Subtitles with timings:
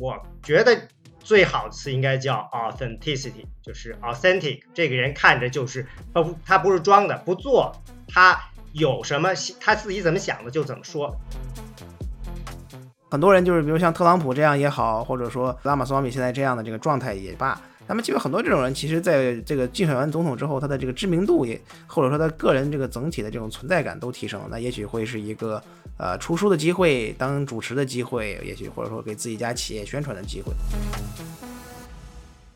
[0.00, 4.62] 我觉得最好的词应该叫 authenticity，就是 authentic。
[4.72, 7.70] 这个人看着就是他不，他不是装的，不做，
[8.08, 8.40] 他
[8.72, 9.28] 有什么
[9.60, 11.14] 他自己怎么想的就怎么说。
[13.10, 17.60] 很多人就是，比如像特朗普这样也好，或者说拉马斯瓦米现在这样的这个状态也罢，
[17.90, 25.60] 他们基本很多这种人，其实在这个竞选完总统之后，他的这个知名度也，或者说他个人这个整体的这种存在感都提升了，那也许会是一个
[25.98, 30.52] 呃出书的机会，当主持的机会，也许或者说给自己家企业宣传的机会。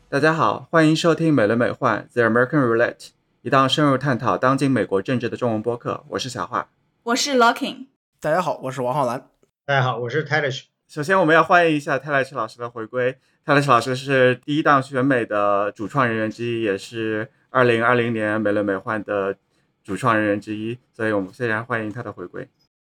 [0.07, 3.09] 大家好，欢迎收听美轮美奂 The American Roulette，
[3.41, 6.05] 一档深入探讨当今美国政治的中文播客。
[6.11, 6.69] 我是小华，
[7.03, 7.87] 我是 Locking，
[8.21, 9.27] 大家好，我是王浩然。
[9.65, 13.17] 大家好，我是 t a l i s h 首先，我们要欢迎一下 i s h 老师的回归。
[13.47, 19.37] I s h 老师是第一档选美的主创人员之一，也是二零二零年美轮美奂的
[19.83, 22.47] 主创人员之一，所以我们非常欢迎他的回归。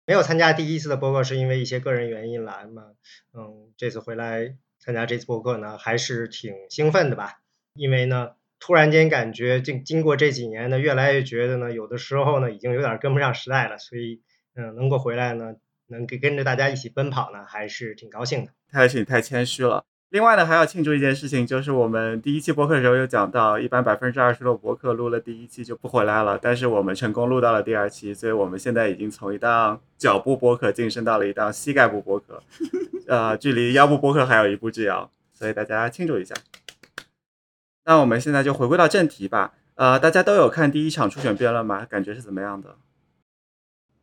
[0.08, 2.86] 没有参加第一次的播客，是因为一些个人原因来嘛，
[3.32, 7.42] 嗯，这次回来参加这次播客呢，还是挺兴奋的吧？
[7.76, 13.78] 因为呢，突然间感觉经经过这几年呢，越来越觉得呢，有的时候呢，已经有点跟不上时代了。
[13.78, 14.24] 所以，
[14.56, 15.54] 嗯，能够回来呢。
[15.92, 18.52] 能跟跟着大家一起奔跑呢，还是挺高兴的。
[18.72, 19.86] 太是你太谦虚了。
[20.12, 32.42] 另外呢，还要庆祝一件事情，就是我们第一期播客的时候有讲到，一般百分之二十的播客录了第一期就不回来了，但是我们成功录到了第二期，所以我们现在已经从一档脚步播客晋升到了一档膝盖部播客，
[33.08, 36.34] 呃，距离腰部播客还有一步之遥，所以大家庆祝一下。
[37.86, 39.54] 那我们现在就回归到正题吧。
[39.76, 41.86] 呃，大家都有看第一场初选辩论吗？
[41.86, 42.76] 感觉是怎么样的？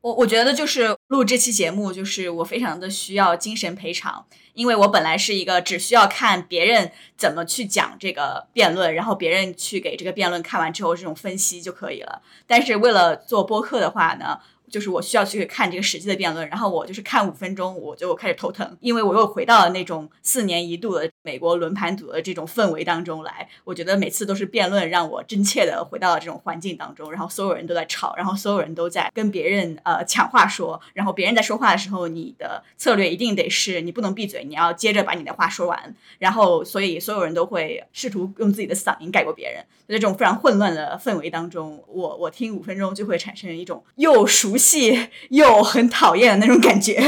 [0.07, 12.23] 我我觉得就是录这期节目，就是我非常的需要精神赔偿，因为我本来是一个只需要看别人怎么去讲这个辩论，然后别人去给这个辩论看完之后这种分析就可以了。
[12.47, 14.39] 但是为了做播客的话呢？
[14.71, 23.49] 就是我需要去看这个实际的辩论，然后我就是看五分钟我就开始头疼，因为我又回到了那种四年一度的美国轮盘组的这种氛围当中来。
[23.65, 39.65] 我觉得每次都是辩论让我真切的回到了这种环境当中，然后所有人都在吵，然后所有人都在跟别人呃抢话说，然后别人在说话的时候，你的策略一定得是你不能闭嘴，你要接着把你的话说完，然后所以所有人都会试图用自己的嗓音盖过别人。
[39.89, 44.57] 在这种非常混乱的氛围当中，我我听五分钟就会产生一种又熟。
[44.57, 46.99] 悉又很讨厌的那种感觉。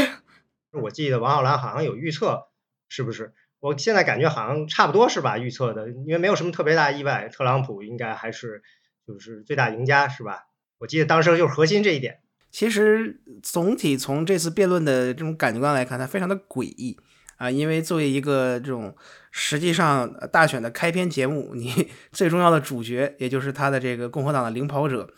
[0.71, 2.49] 我记得王浩然好像有预测，
[2.89, 3.33] 是不是？
[3.59, 5.39] 我现在感觉好像差不多是吧？
[5.39, 8.63] 预测的，因为没有什么特别大意外，特朗普应该还是
[9.07, 10.45] 就是最大赢家，是吧？
[10.79, 12.21] 我记得当时就是核心这一点。
[12.51, 16.97] 其实总体从这次辩论的这种感觉观来看，它非常的诡异
[17.39, 17.51] 啊！
[17.51, 18.95] 因为作为一个这种
[19.41, 25.09] 实际上大选的开篇节目，你 最重要的主角，也就是他的这个共和党的领跑者。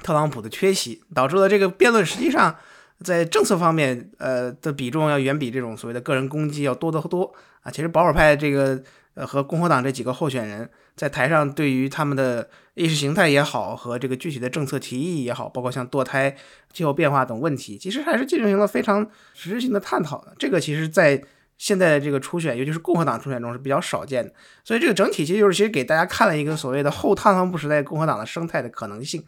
[0.00, 2.54] 特朗普的缺席导致了这个辩论实际上
[3.02, 7.70] 在政策方面，呃的比重要远比这种所谓的个人攻击要多得多啊。
[7.70, 8.80] 其实保守派这个
[9.14, 16.36] 呃和共和党这几个候选人，在台上对于他们的意识形态也好，和这个具体的政策提议也好，包括像堕胎、
[16.72, 20.32] 气候变化等问题，其实还是进行了非常实质性的探讨的。
[20.38, 21.20] 这个其实，在
[21.58, 24.32] 现在的这个初选，尤其是共和党初选中是比较少见的。
[24.64, 29.22] 所以这个整体其实就是其实给大家看了一个所谓的后特朗普时代共和党的生态的可能性。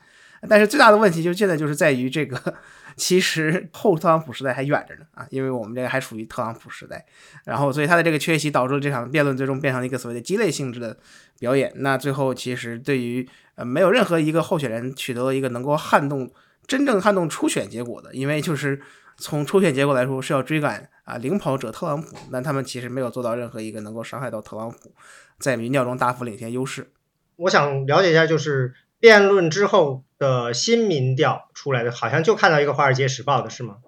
[0.49, 2.55] 但是最大的问题就现在就是在于这个，
[2.97, 7.05] 其实后特朗普时代还远着呢啊，因为我们这个还属于特朗普时代，
[7.45, 10.97] 然后所以他的这个缺席导致这场辩论最终变成了一个所谓的鸡肋性质的
[11.39, 11.71] 表演。
[11.77, 16.33] 那最后其实对于呃没有任何一个候选人取得了一个能够撼动
[16.67, 18.81] 真正撼动初选结果的，因为就是
[19.21, 24.93] 从初选结果来说是要追赶啊领跑者特朗普，但他们其实没有做到任何一个能够伤害到特朗普
[25.39, 26.91] 在民调中大幅领先优势。
[27.37, 30.03] 我想了解一下，就是辩论之后。
[30.21, 33.79] 的新民调出来的，好像就看到一个《华尔街时报》的是吗？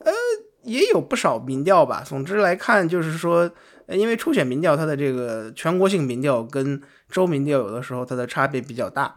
[0.00, 0.12] 呃，
[0.64, 2.02] 也有不少民调吧。
[2.04, 3.48] 总之来看，就是说，
[3.86, 9.14] 因为初选民调它的这个全国性民调跟州民调有的时候它的差别比较大，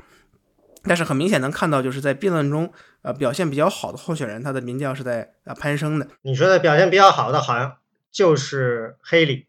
[0.84, 6.08] 但是很明显能看到，就是在辩论中，呃，表现比较好的候选人，他的民调是在呃攀升的。
[6.22, 7.78] 你说的表现比较好的，好像
[8.12, 9.48] 就是黑里。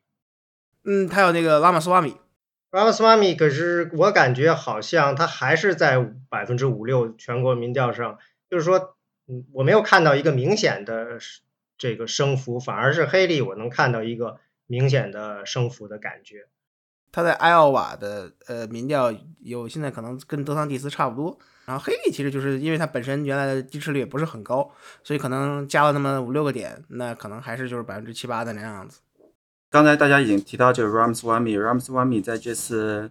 [0.84, 2.16] 嗯，还有那个拉马斯瓦米。
[2.70, 5.98] 拉马斯瓦米，可是我感觉好像他还是在
[6.28, 8.18] 百分之五六全国民调上，
[8.48, 11.18] 就是说，嗯，我没有看到一个明显的
[11.76, 16.46] 这个升幅，反而是黑利，我能看到一个明显的升幅的感觉。
[17.12, 24.70] 他在艾奥瓦的呃民调有现在可能跟德桑蒂斯差不多，然后黑利其实就是因为他本身原来的支持率也不是很高，
[25.02, 29.00] 所以可能加了那么五六个点，那可能还是就是百分之七八的那样子。
[29.70, 33.10] 刚才大家已经提到就是 Ramaswamy，Ramaswamy 在这次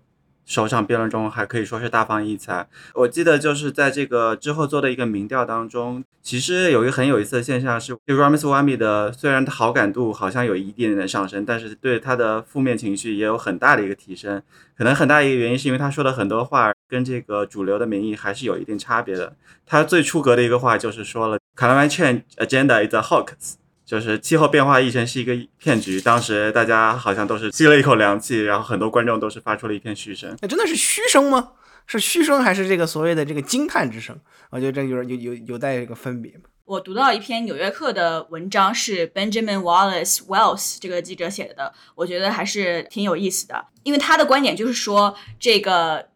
[0.49, 2.67] 首场辩论中还可以说是大放异彩。
[2.95, 14.41] 我记得就是在这个之后做的一个民调当中，其实有一个很有意思的现象是，对 Ramaswamy 的虽然好感度好像有一点点的上升，但是对他的负面情绪也有很大的一个提升。
[14.75, 19.35] 可能很大一个原因是因为他说的很多话跟这个主流的民意还是有一定差别的。
[19.67, 23.53] 他最出格的一个话就是说了，Climate Change Agenda is a hoax。
[23.89, 30.37] 就是气候变化议程是一个骗局，当时大家好像都是吸了一口凉气，然后很多观众都是发出了一片嘘声。
[30.43, 31.53] 那真的是嘘声吗？
[31.87, 34.15] 是嘘声还是这个所谓的这个惊叹之声？
[34.51, 36.31] 我觉得这有有有有待这个分别。
[36.65, 46.09] 我读到一篇《纽约客》的文章，是 Benjamin Wallace Wells 这个记者写的，我觉得还是挺有意思的，因为他的观点就是说这个。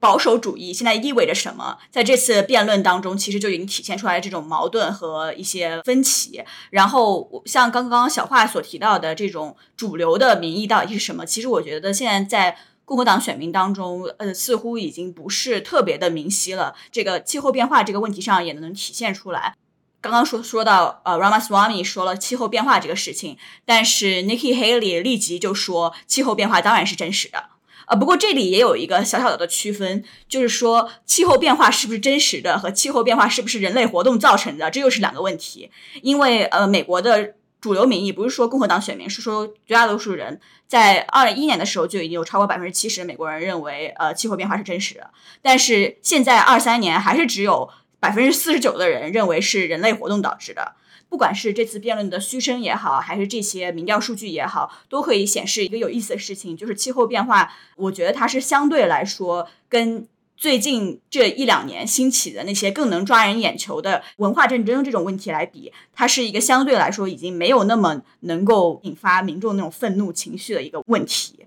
[0.00, 1.78] 保守主义现在意味着什么？
[1.90, 6.44] 在这次辩论当中，其实就已经体现出来这种矛盾和一些分歧。
[6.70, 11.26] 然后，像刚刚小华所提到的这种主流的民意到底是什么？
[11.26, 16.74] 其实我觉得现在在共和党选民当中，呃，似乎已经不是特别的明晰了。
[16.92, 19.54] 这个气候变化这个问题上也能体现出来。
[20.00, 23.36] 刚刚说说到，呃，Ramaswamy 说了气候变化这个事情，
[23.66, 27.46] 但是 Nikki Haley 立即就说气候变化当然是真实的。
[27.88, 35.70] 啊，不过这里也有一个小小的区分，就是说气候变化是不是真实的和气候变化是不是人类活动造成的，这又是两个问题。
[36.02, 45.10] 因为呃，美国的主流民意不是说共和党选民，是说绝大多数人在二一年的时候就已经有超过百分之七十的美国人认为呃气候变化是真实的，
[45.40, 50.74] 但是现在二三年还是只有百分之四十九的人认为是人类活动导致的。
[51.08, 57.52] 不管是这次辩论的嘘声也好，还是这些民调数据也好，都可以显示一个有意思的事情，就是气候变化。
[57.76, 60.06] 我觉得它是相对来说，跟
[60.36, 71.46] 最近这一两年兴起的那些更能抓人眼球的文化战争这种问题来比，它是一个相对来说已经没有那么能够引发民众那种愤怒情绪的一个问题。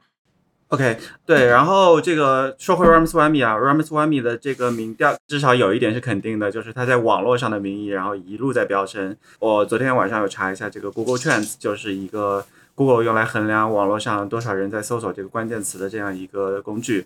[0.72, 9.18] OK，对，然后这个说回 Ramaswamy 啊，Ramaswamy 的这个民调至少有一点是肯定的，就是他在网络上的民意，然后一路在飙升。
[9.40, 17.06] 我昨天晚上有查一下，这个 Google Trends 就是一个 Google 用来衡量网络上多少人在搜索这个关键词的这样一个工具。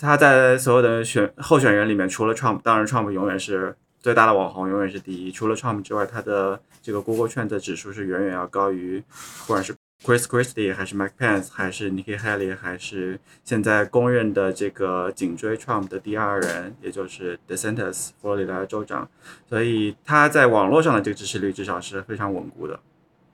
[0.00, 5.30] 他在所有的选候选人里面，除了 Trump，当然 Trump 永远是最大的网红，永远是第一。
[5.30, 9.04] 除了 Trump 之外，他的这个 Google Trends 的指数是远远要高于，
[9.46, 9.74] 不管是。
[10.06, 19.10] Chris Christie 还是 Mike Pence 还是 Nikki Haley 还是现在公认的这个颈椎 Trump 的第二人，也就是 DeSantis 佛罗里达州长，
[19.48, 22.78] 所以他在网络上的这个支持率至少是非常稳固的。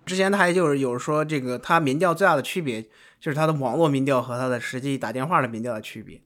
[0.06, 2.80] 之前他还就是有说，这个他民调最大的区别
[3.20, 6.22] 就是他的网络民调和他的实际打电话的民调的区别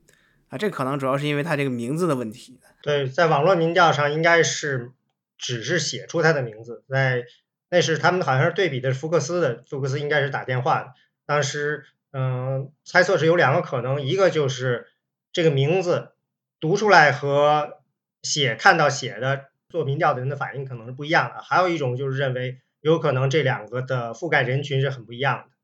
[0.51, 2.61] 啊，这可能主要是因为他这个名字的问题。
[2.83, 4.93] 对，在网络民调上应该是
[5.37, 7.25] 只是写出他的名字在。
[7.69, 10.95] 那是他们好像是对比的福克斯的，福克斯应该是打电话。
[11.27, 14.87] 当时，嗯，猜测是有两个可能，一个就是
[15.33, 16.13] 这个名字
[16.61, 17.81] 读出来和
[18.23, 21.43] 写看到写的做民调的人的反应可能是不一样的。
[21.43, 25.57] 还有一种就是认为有可能这两个的覆盖人群是很不一样的，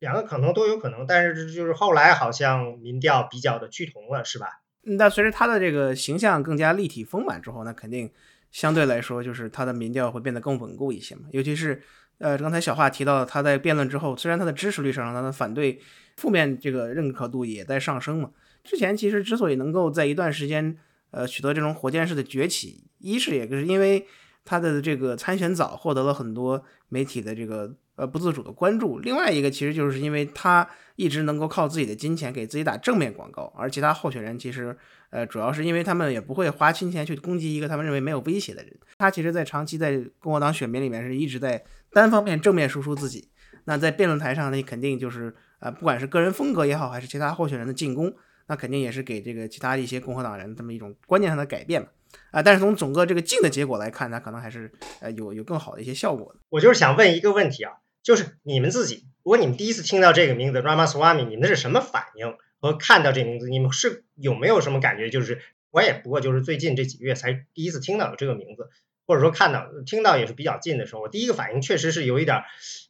[0.00, 1.06] 两个可能都有可能。
[1.06, 4.60] 但是就是后来好像民调比较的趋同了，是吧？
[4.82, 8.10] 那随着他的这个形象更加立体丰满之后，那肯定。
[8.50, 11.22] 相对来说，就是他的民调会变得更稳固一些嘛。
[11.32, 11.82] 尤其是，
[12.18, 15.78] 呃，刚才小华提到，他在辩论之后，虽然他的支持率上升，他的反对
[16.16, 18.30] 负面这个认可度也在上升嘛。
[18.64, 20.76] 之前其实之所以能够在一段时间，
[21.10, 24.06] 呃，取得这种火箭式的崛起，一是也是因为
[24.44, 34.76] 他的这个参选早，获得了很多媒体的这个呃不自主的关注；另外一个其实就是因为他一直能够靠自己的金钱给自己打正面广告，而其他候选人其实。
[35.10, 38.76] 呃，主要是因为他们也不会花金钱去攻击一个他们认为没有威胁的人。
[38.98, 43.30] 他其实，在长期在共和党选民里面是一直在单方面正面输出自己。
[43.64, 48.14] 那在辩论台上，那肯定就是呃，不管是个人风格也好，还是其他候选人的进攻，
[48.48, 51.88] 那肯定也是给这个其他一些共和党人这么一种观念上的改变嘛。
[52.30, 56.40] 啊，但是从整个这个净的结果来看，他可能还是呃有有更好的一些效果的。
[56.48, 62.34] 我就是想问一个问题啊，就是你们自己，如果你们第一次听到这个名字 Ramaswamy，你们是什么反应？
[62.60, 65.10] 和看到这名字，你们是有没有什么感觉？
[65.10, 68.68] 就是我也不过就是最近这几个月才第一次听到有这个名字，
[69.06, 72.42] 或者说看到听到也是比较近的时候，我第一个反应确实是有一点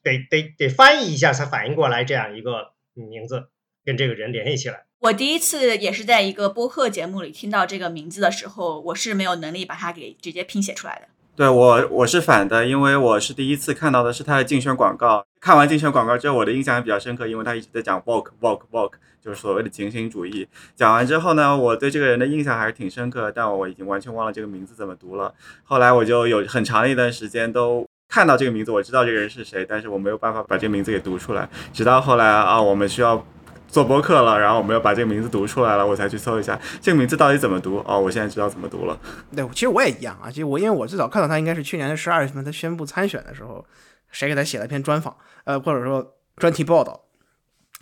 [0.03, 3.49] 得得得翻译一下才反应过来这样一个名字
[3.85, 4.85] 跟这个人联系起来。
[5.01, 11.07] 我第一次也是在一个播客节目里听到这个名字的时候，我是没有能力把它给直接拼写出来的。
[11.37, 15.25] 对我我是反的，因为我是第一次看到的是他的竞选广告。
[15.41, 18.93] 看完竞选广告之后，我的印象还比较深刻，因为他一直在讲 “vogue vogue vogue”，
[19.23, 20.47] 就是所谓的情形主义。
[20.75, 25.33] 讲完之后呢，我对这个人的印象还是挺深刻，但我已经完全忘了这个名字怎么读了。
[25.63, 31.49] 后来我就有很长一段时间都看到这个名字，我知道这个人是谁，但是我没有办法把这个名字给读出来。
[31.73, 33.25] 直到后来啊，我们需要
[33.69, 37.83] 做播客了，然后我们又把这个名字读出来了，我才去搜一下这个名字到底怎么读。
[37.87, 38.99] 哦，我现在知道怎么读了。
[39.37, 40.31] 对，其实我也一样啊。
[40.31, 43.65] 其实我因为我最早看到他应该是去年的十二月份，他宣布参选的时候，
[44.11, 47.05] 谁给他写了篇专访，呃，或者说专题报道，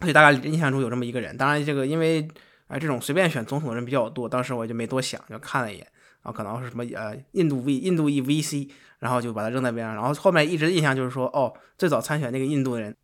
[0.00, 1.36] 所以大概印象中有这么一个人。
[1.36, 2.26] 当然，这个因为
[2.68, 5.86] 啊这种随便选总统的人比较多，当时我就没多想，就看了一眼，
[6.22, 9.94] 然后可能是什么呃印度 V 印度裔 VC，然后就把他扔在边上。
[9.94, 12.96] 然后后面一直印象就是说，哦，最早参选那个印度人。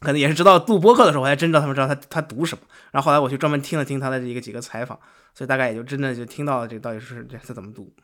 [0.00, 2.64] 可能也是知道录播客的时候，我才真知道他们知道他他读什么。
[2.90, 4.98] 然后后来我去专门听了听他的这个几个采访，
[5.32, 7.94] 所以大概也就真的就听到了这到底是这他怎么读。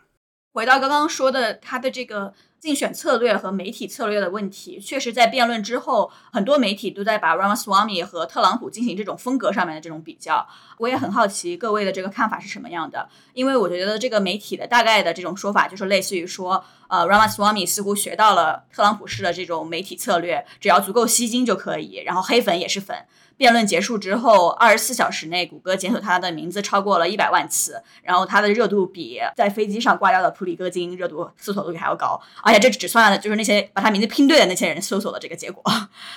[0.52, 10.46] 回到刚刚说的他的这个竞选策略和媒体策略的问题，确实在辩论之后，很多媒体都在把 Ramaswamy 和特朗普进行这种风格上面的这种比较。
[10.78, 22.96] 我也很好奇各位的这个看法是什么样的，因为我觉得这个媒体的大概的这种说法就是类似于说，呃，Ramaswamy 似乎学到了特朗普式的这种媒体策略，只要足够吸睛就可以，然后黑粉也是粉。
[23.36, 35.62] 辩论结束之后，二十四小时内，谷歌检索他的名字超过了一百万次，然后他的热度比在飞机上挂掉的普里戈金热度搜索度还要高，而且这只算了就是那些把他名字拼对的那些人搜索的这个结果，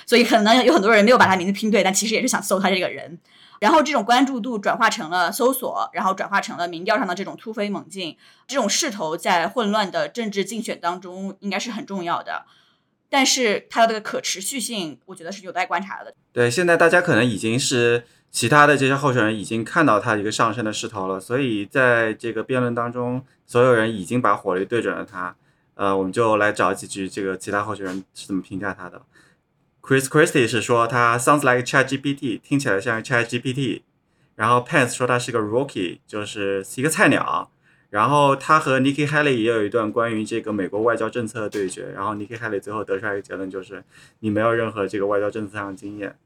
[0.06, 3.18] 所以可能有很多人没有把他名字拼对，但其实也是想搜他这个人。
[3.60, 8.16] 然后这种关注度转化成了搜索，然后转化成了民调上的这种突飞猛进，
[8.48, 12.46] 这种势头在混乱的政治竞选当中应该是很重要的。
[13.08, 16.14] 但是它的这个可持续性，我觉得是有待观察的。
[16.32, 25.36] 对，现在大家可能已经是其他的这些候选人已经看到他一个上升的势头了，所以在这个辩论当中，所有人已经把火力对准了他。
[25.74, 29.02] 呃，我们就来找几句这个其他候选人是怎么评价他的。
[29.80, 33.82] Chris Christie 是说他 sounds like ChatGPT，听起来像 ChatGPT。
[34.34, 37.50] 然后 Pence 说他是个 rookie，就是一个菜鸟。
[37.90, 43.84] 然后他和 Nikki Haley 也有一段关于这个美国外交政策的对决，然后 Nikki Haley 最后得出来一个结论，就是
[44.20, 46.16] 你没有任何这个外交政策上的经验。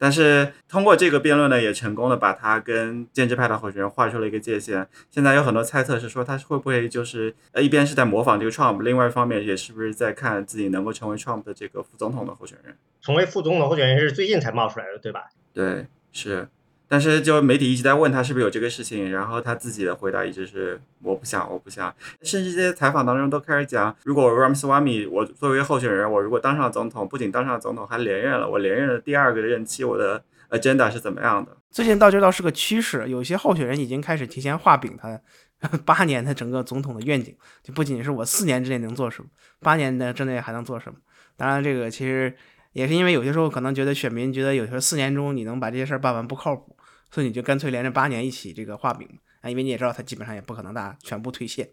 [0.00, 4.88] 但是通过这个辩论呢，也成功的把他跟建制派的候选人画出了一个界限。
[5.10, 12.74] 现在有很多猜测是说他会不会就是呃一边是在模仿这个 Trump，另外一方面也是不是在看自己能够成为 Trump 的这个副总统的候选人。
[13.02, 15.28] 成为副总统候选人是最近才冒出来的，对吧？
[15.52, 16.48] 对，是。
[16.92, 21.94] 但是，就媒体一直在问他是不是有这个事情，然后他自己的回答一直是我不想，我不想。
[22.20, 30.20] 甚至这些采访当中都开始讲，如果 Ramaswamy 我作为候选人，我如果当上总统，不仅当上总统，还连任了，我连任的第二个任期，我的
[30.50, 31.56] agenda 是怎么样的？
[31.70, 35.20] 最近倒这倒是个趋势，有些候选人已经开始提前画饼，他
[35.84, 37.32] 八年的整个总统的愿景，
[37.62, 39.30] 就不仅是我四年之内能做什么，
[39.60, 40.98] 八年的之内还能做什么。
[41.36, 42.34] 当然，这个其实
[42.72, 46.76] 也是因为有些时候可能觉得选民觉得有些四年中你能把这些事儿办完不靠谱。
[47.10, 49.08] 所以你就干脆连着八年一起这个画饼
[49.40, 51.70] 啊，因为你也知道他基本上也不可能大家全部退卸。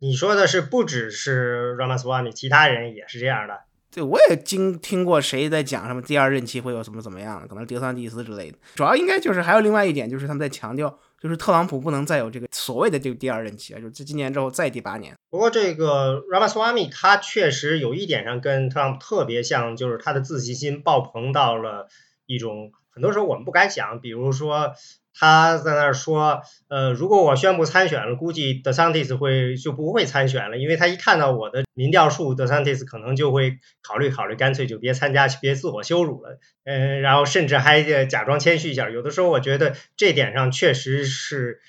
[0.00, 3.60] 你说的是不只是 Ramaswamy，其他人也是这样的。
[3.94, 8.58] 对，我也经听过谁在讲什么第二任期会有怎么怎么样的，可能德桑蒂斯之类的。
[8.74, 15.14] 主要应该就是还有另外一点，就是他们在强调，就是特朗普不能再有这个所谓的这个第二任期啊，就是这今年之后再第八年。
[15.30, 21.88] 不过这个 Ramaswamy 他确实有一点上跟特朗普特别像，就是他的自信心爆棚到了
[22.26, 22.72] 一种。
[22.92, 24.74] 很多时候我们不敢想，比如说
[25.14, 38.90] 他在那儿说，呃，如果我宣布参选了，估计德桑蒂斯会就不会参选了，因为他一看到我的民调数，德桑蒂斯可能就会考虑考虑，干脆就别参加，别自我羞辱了，嗯，然后甚至还假装谦虚一下。
[38.90, 41.60] 有的时候我觉得这点上确实是，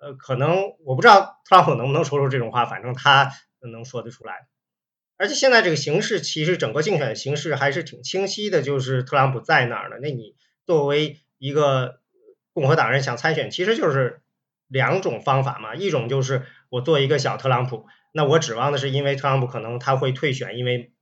[0.00, 4.46] 呃，可能我不知道特朗普能不能说出这种话，反正他能说得出来。
[5.18, 9.96] 而且现在这个形势，其实整个竞选形势还是挺清晰的，就是特朗普在哪儿呢？
[10.02, 10.34] 那你
[10.66, 12.00] 作为一个
[12.52, 14.20] 共和党人想参选，其实就是
[14.66, 15.74] 两种方法嘛。
[15.74, 20.92] 一种就是我做一个小特朗普，那我指望的是，因为特朗普可能他会退选，因为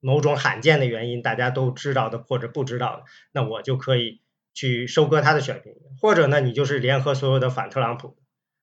[0.00, 4.20] 某种罕见的原因，大家都知道的或者不知道的，那我就可以
[4.52, 5.74] 去收割他的选民。
[6.00, 8.18] 或者呢，你就是联合所有的反特朗普。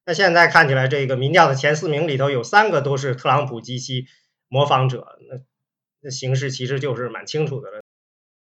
[0.05, 4.05] 那现在看起来，这个民调的前四名里头有三个都是特朗普及其。
[4.50, 5.41] 模仿者，那
[6.01, 7.82] 那形势其实就是蛮清楚的了。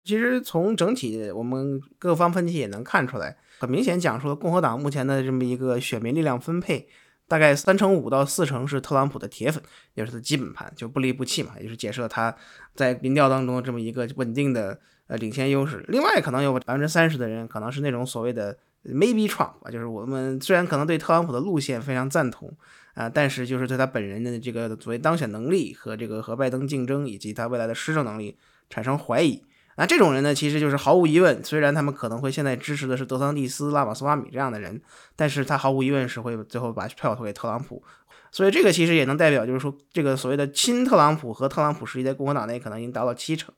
[0.03, 6.87] 其实从整体我们各方分析也能看出来，很明显讲述了共和党目前的这么一个选民力量分配，
[7.27, 12.35] 大概三成五到四成是特朗普的铁粉，也是他基本盘，就不离不弃嘛，也是解释了他
[12.75, 15.83] 在民调当中的这么一个稳定的呃领先优势。
[15.87, 22.55] 另外可能有百分之三十的人可能是那种所谓的 maybe Trump 啊，就是我们虽然可能对特朗普的路线非常赞同。
[22.93, 28.37] 啊，但是就是对他本人的这个所谓当选能力和这个和拜登竞争以及他未来的施政能力
[28.69, 29.43] 产生怀疑。
[29.77, 34.81] 那这种人呢，其实就是毫无疑问，虽然他们可能会现在支持的是德桑蒂斯、拉马斯瓦米这样的人，
[35.15, 37.83] 但是他毫无疑问是会最后把票投给特朗普。
[38.31, 43.53] 所以这个其实也能代表，就是说这个所谓的亲特朗普和特朗普实际在共和党内可能已经达到七成。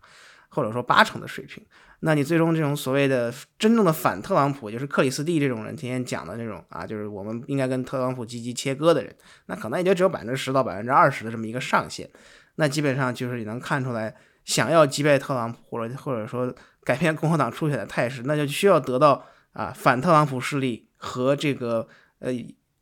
[0.49, 1.61] 或者说八成的水平。
[1.99, 9.13] 那你最终这种所谓的真正的反特朗普，就是克里斯蒂这种人天天讲的这种啊，就是我们应该跟特朗普积极切割的人，
[9.47, 12.09] 那可能也就只有百分之十到百分之二十的这么一个上限。
[12.55, 21.87] 那基本上就是你能看出来，想要击败特朗普，或者或者说改变共和党初选的态势，那就需要得到啊反特朗普势力和这个
[22.19, 22.31] 呃。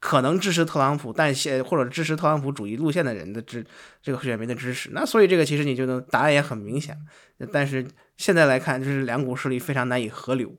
[0.05, 3.65] 可能支持特朗普，但现或者支持特朗普主义路线的人的支
[4.01, 6.98] 这个选民的支持，那所以这个其实你就能答案也很明显。
[7.53, 10.51] 但是现在来看，就是两股势力非常难以合流。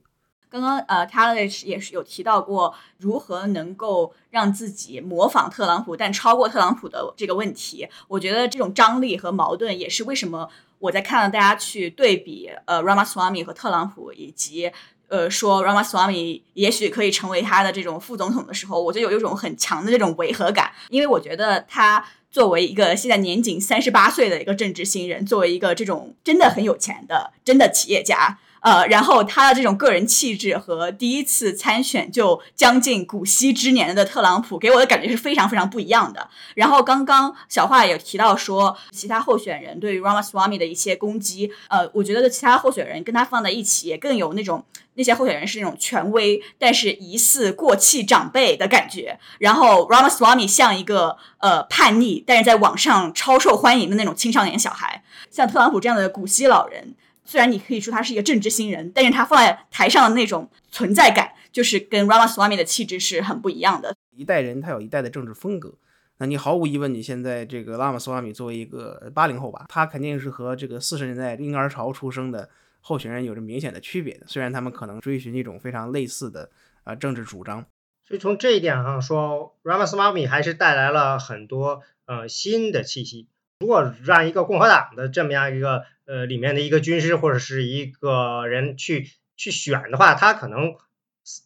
[0.48, 7.86] 刚刚呃 t a l e r 也是有提到过如何能够让自己模仿特朗普，但超过特朗普的这个问题。
[8.08, 10.48] 我觉得这种张力和矛盾也是为什么
[10.84, 14.70] 我在看到大家去对比呃 Ramaswamy 和特朗普以及。
[15.06, 28.38] 呃，说 Ramaswamy 也许可以成为他的这种副总统的时候，我就有一种很强的这种违和感，因为我觉得他作为一个现在年仅三十八岁的一个政治新人，作为一个这种真的很有钱的真的企业家。
[28.64, 36.30] 呃，然后他的这种个人气质和第一次参选就将近古稀之年的特朗普给我的感觉是非常非常不一样的。
[36.54, 49.18] 然后刚刚小华也提到说，其他候选人对于 Ramaswamy 的一些攻击，呃，我觉得其他候选人跟他放在一起也更有那种那些候选人是那种权威，但是疑似过气长辈的感觉。
[49.40, 56.94] 然后 Ramaswamy 像一个呃叛逆，但是在网上超受欢迎的那种青少年小孩，像特朗普这样的古稀老人。
[57.24, 63.96] 虽然你可以说他是一个政治新人，但是他放在台上的那种存在感，就是跟 Ramaswamy 的气质是很不一样的。
[64.16, 65.74] 一代人他有一代的政治风格，
[66.18, 72.48] 那你毫无疑问，你现在这个 Ramaswamy 作为一个八零后吧，他肯定是和这个四十年代婴儿潮出生的
[72.80, 74.26] 候选人有着明显的区别的。
[74.28, 76.50] 虽然他们可能追寻一种非常类似的
[76.84, 77.64] 啊政治主张，
[78.06, 83.28] 所以从这一点上说，Ramaswamy 还是带来了很多呃新的气息。
[83.60, 90.74] 如果让一个共和党的这么样一个呃里面的一个军师或者是一个人去去选的话，他可能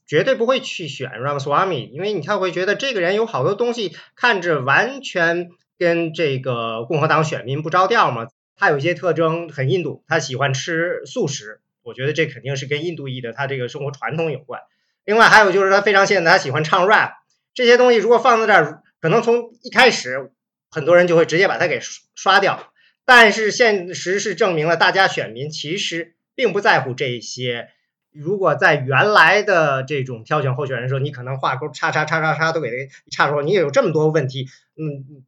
[0.07, 8.29] 绝对不会去选 Ramaswamy，因为你他会觉得这个人有好多东西看着完全跟这个共和党选民不着调嘛。
[8.57, 14.61] 他有一些特征很印度，他喜欢吃素食，我觉得这肯定是跟印度裔的他这个生活传统有关。
[15.05, 17.13] 另外还有就是他非常现代，他喜欢唱 rap，
[17.55, 20.33] 这些东西如果放在这儿，可能从一开始。
[20.71, 21.81] 很多人就会直接把它给
[22.15, 22.71] 刷掉，
[23.11, 27.71] 但是现实是证明了，大家选民其实并不在乎这些。
[28.13, 35.25] 如果在原来的这种挑选候选人的时候，你可能画勾叉叉叉叉叉都给他叉说，你也有这么多问题，嗯，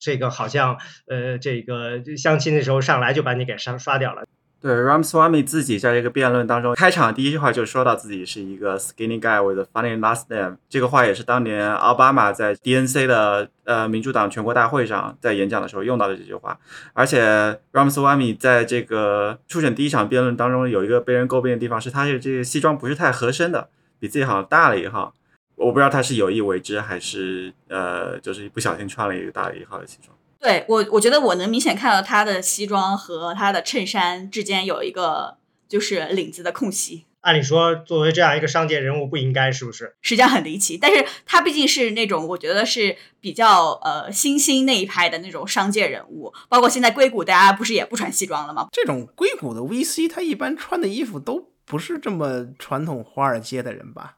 [0.00, 4.26] 这个好像呃，这个相亲的时候上来就把你给刷刷掉了。
[4.58, 10.56] 对，Ramswamy 自己在这个辩论当中开场第一句话就说到自己是一个 skinny guy with a funny last name。
[10.68, 16.58] 这个话也是当年奥巴马在 DNC 的呃民主党全国大会上在演讲的时候用到的这句话。
[16.94, 23.68] 而且 Ramswamy 在这个初选第一场辩论当中有一个被人诟病的地方是，他的这个西装不是太合身的，
[24.00, 25.14] 比自己好像大了一号。
[25.54, 30.16] 我不知道他是有意为之还是呃就是不小心穿了一个大一号的西装。
[30.40, 37.04] 对我，我觉得我能明显看到他的西装和他的衬衫之间有一个就是领子的空隙。
[37.22, 39.96] 按理说，作为这样一个商界人物，不应该是不是？
[40.00, 46.32] 实际上很离奇，但是他毕竟是那种我觉得是比较呃新兴那一派的那种商界人物。
[46.48, 48.68] 包括现在硅谷，大家不是也不穿西装了吗？
[48.70, 54.15] 这种硅谷的 VC，他一般穿的衣服都不是这么传统华尔街的人吧？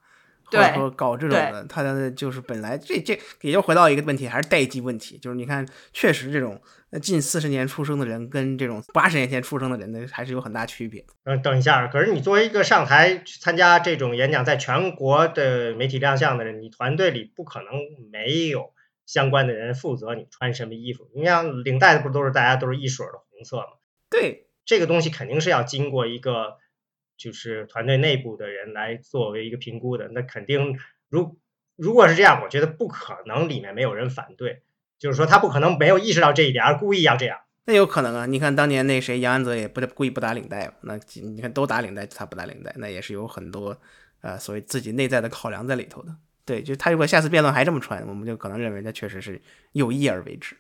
[0.50, 5.18] 或者说搞这种的，他的就是本来这这也就回到一个问题，还是代际问题。
[5.18, 6.61] 就是你看，确实这种
[7.02, 11.04] 近四十年出生的人跟这种八十年前出生的人呢，还是有很大区别。
[11.24, 17.68] 嗯，等一下，可是你作为一个上台参加这种演讲，在全国的媒体亮相的人，你团队里不可能
[18.11, 18.72] 没有
[19.06, 21.08] 相关的人负责你穿什么衣服。
[21.14, 23.78] 你像领带不都是大家都是一水的红色吗？
[24.11, 26.56] 对，这个东西肯定是要经过一个。
[27.18, 30.78] 就是团队内部的人来作为一个评估的，那肯定，
[31.11, 31.37] 如
[31.76, 34.62] 如果是这样，我觉得不可能里面没有人反对，
[34.98, 37.40] 就是说他不可能没有意识到这一点而故意要这样。
[37.66, 43.78] 那有可能啊，你看当年那谁杨安泽也不故意不打领带，那你看都打领带，他不打领带，那也是有很多
[44.22, 46.16] 呃所谓自己内在的考量在里头的。
[46.46, 50.57] 对，就他如果下次辩论还这么穿，我们就可能认为他确实是有意而为之。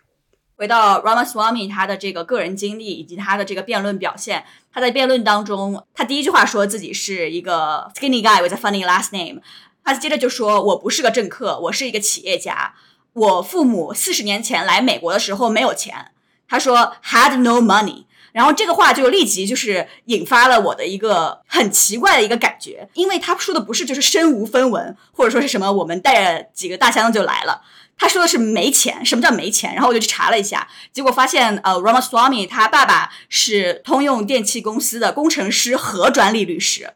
[0.58, 9.40] 回到 Ramaswamy 他的这个个人经历以及他的这个辩论表现，他在辩论当中，他第一句话说自己是一个 skinny guy with a funny last name，
[9.84, 12.74] 他接着就说我不是个政客，我是一个企业家，
[13.12, 16.10] 我父母四十年前来美国的时候没有钱，
[16.48, 27.62] 他说 had no money，然后这个话就立即就是引发了我的一个很奇怪的一个感觉，因为他说的不是就是身无分文，或者说是什么我们带着几个大箱子就来了，
[27.98, 29.04] 他说的是没钱。
[29.04, 29.74] 什么叫没钱？
[29.74, 36.94] 然后我就去查了一下，结果发现呃，Ramaswamy 他爸爸是通用电气公司的工程师和专利律师，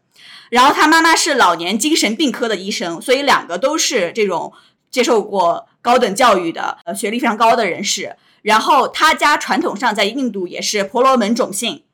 [0.50, 4.52] 然后他妈妈是老年精神病科的医生，所以两个都是这种
[4.90, 8.16] 接受过高等教育的呃学历非常高的人士。
[8.42, 11.84] 然后他家传统上在印度也是婆罗门种姓，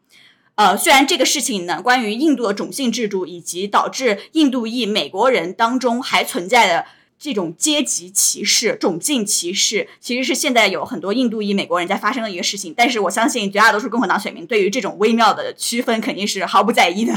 [0.54, 6.86] 呃，虽然这个事情呢，关于印度的种姓制度以及导致印度裔美国人当中还存在的
[7.18, 12.72] 这种阶级歧视、种姓歧视，其实是现在有很多印度裔美国人在发生的一个事情。
[12.76, 17.12] 但是我相信绝大多数共和党选民对于这种微妙的区分肯定是毫不在意的。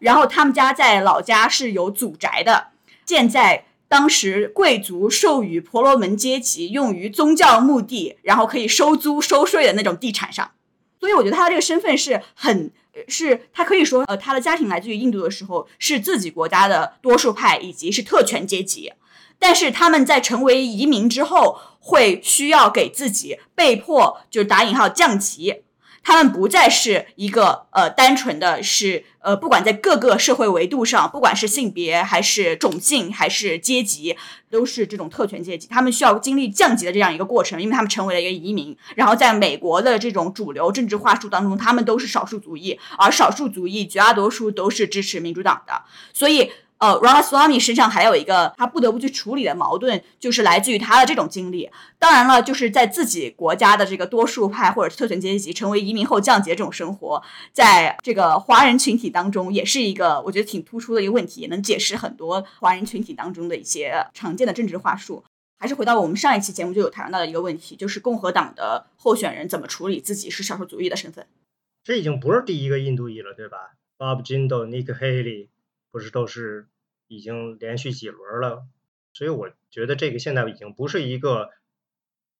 [0.00, 2.68] 然后他们家在老家是有祖宅的，
[3.04, 3.66] 建在。
[3.88, 10.52] 当时贵族授予婆罗门阶级用于宗教目的，然后可以收租收税的那种地产上，
[10.98, 12.70] 所以我觉得他的这个身份是很，
[13.06, 18.90] 是他可以说，呃，他的家庭来自于印度的时候是自己国家的多数派以及是特权阶级，
[19.42, 25.64] 但是他们在成为移民之后，会需要给自己被迫就打引号降级。
[26.04, 34.16] 他们不再是一个呃单纯的是呃，不管在各个社会维度上，不管是性别还是种姓还是阶级，
[34.48, 35.66] 都是这种特权阶级。
[35.66, 38.76] 他们需要经历降级的这样一个过程，因为他们成为了一个移民。
[38.94, 45.82] 然后在美国的这种主流政治话术当中，他们都是少数族裔，而少数族裔绝大多数都是支持民主党的，
[46.14, 46.52] 所以。
[46.82, 51.70] 呃，Ramaswamy 身上还有一个他不得不去处理的矛盾，就是来自于他的这种经历。
[51.96, 65.22] 当然了，就是在自己国家的这个多数派或者特权阶级成为移民后降级这种生活，在这个华人群体当中，也是一个我觉得挺突出的一个问题，也能解释很多华人群体当中的一些常见的政治话术。
[65.60, 71.28] 还是回到我们上一期节目就有谈到的一个问题，就是共和党的候选人怎么处理自己是少数族裔的身份。
[71.84, 75.46] 这已经不是第一个印度裔了，对吧？Bob Jindal、Nick Haley
[75.92, 76.66] 不是都是。
[77.08, 78.64] 已经连续几轮了，
[79.12, 81.50] 所以我觉得这个现在已经不是一个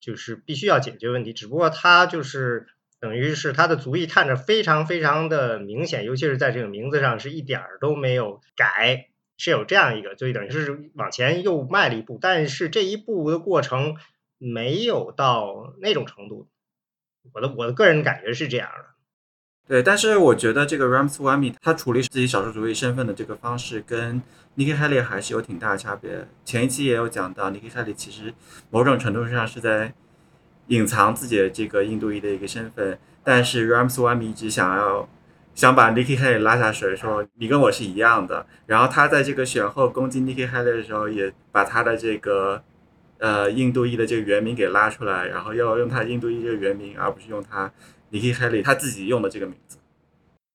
[0.01, 13.99] 就是必须要解决问题，只不过他就是等于是他的族裔看着非常非常的明显，尤其是在这个名字上是一点儿都没有改，是有这样一个，就等于是往前又迈了一步，但是这一步的过程
[14.39, 16.49] 没有到那种程度，
[17.35, 18.87] 我的我的个人感觉是这样的。
[19.69, 24.21] 对，但是我觉得这个 Ramswamy 他处理自己少数族裔身份的这个方式跟
[24.57, 26.29] Nikki Haley 还是有挺大的差别。
[26.45, 28.35] 前一期也有讲到，Nikki Haley 其实
[28.71, 29.95] 某种程度上是在
[30.67, 35.09] 隐藏自己的这个印度裔的一个身份，但是 Ramswamy 一直想要
[35.55, 38.45] 想把 Nikki Haley 拉下水，说你跟我是一样的。
[38.67, 42.63] 然后他在这个选后攻击 Nikki Haley 的时候，也把他的这个
[43.19, 47.73] 呃印度裔的这个原名给拉出来，然后要用他印度裔这个原名，而不是用他。
[48.13, 49.79] Nikki Haley 他自己用的这个名字，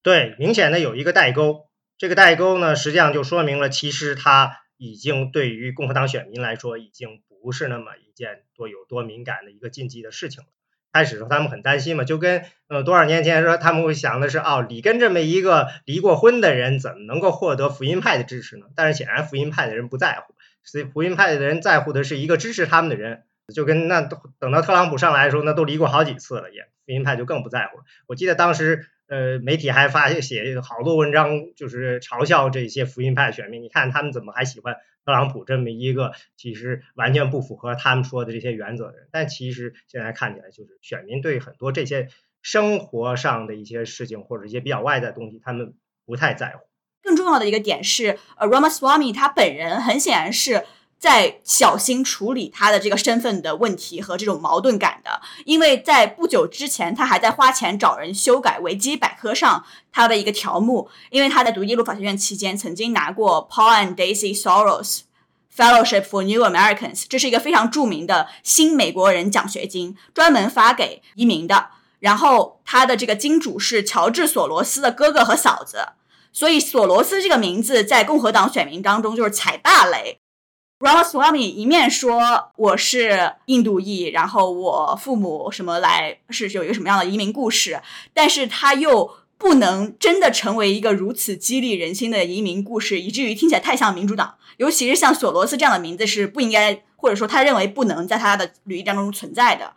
[0.02, 1.66] 对，明显的有一个代沟。
[1.98, 10.48] 这个代沟呢，实际上就说明了，其实他已经对于共和党选民来说，已经不是那么一件多有多敏感的一个禁忌的事情了。
[10.92, 18.66] 开始的时候他们很担心嘛，就跟呃多少年前说他们会想的是，哦，里根这么一个离过婚的人，怎么能够获得福音派的支持呢？
[18.76, 23.24] 但是显然福音派的人不在乎，所以福音派的人在乎的是一个支持他们的人。
[23.54, 24.02] 就跟那
[24.38, 27.84] 等到特朗普上来的时候，那都离过好几次了，也福音派就更不在乎了。
[28.06, 33.62] 我记得当时，呃，媒体还发写好多文章，就是嘲笑这些福音派选民。
[33.62, 39.08] 你看他们怎么还喜欢特朗普这么一个其实完全不符合他们说的这些原则的人？
[39.12, 42.08] 但其实现在看起来，就是选民对很多这些
[42.42, 45.72] 生活上的一些事情或者一些比较外在的东西，他们
[46.04, 46.66] 不太在乎。
[47.02, 50.64] 更重要的一个点是，呃，Ramaswamy 他本人很显然是。
[50.98, 65.02] 在小心处理他的这个身份的问题和这种矛盾感的，因为在不久之前，他还在花钱找人修改维基百科上他的一个条目，因为他在读耶鲁法学院期间曾经拿过 Paul and Daisy Soros
[65.56, 71.68] Fellowship for New Americans，这是一个非常著名的新美国人奖学金，专门发给移民的。
[72.00, 75.88] 然后他的这个金主是乔治索罗斯的哥哥和嫂子，
[76.32, 80.20] 所以索罗斯这个名字在共和党选民当中就是踩大雷。
[80.78, 87.82] Ramaswamy 一面说我是印度裔，然后我父母什么来是有一个什么样的移民故事，
[88.14, 94.36] 但是他又不能真的成为一个如此激励人心的移民故事，以至于听起来太像民主党。
[94.58, 99.74] 尤其是像索罗斯这样的名字是不应该，或者说他认为不能在他的履历当中存在的。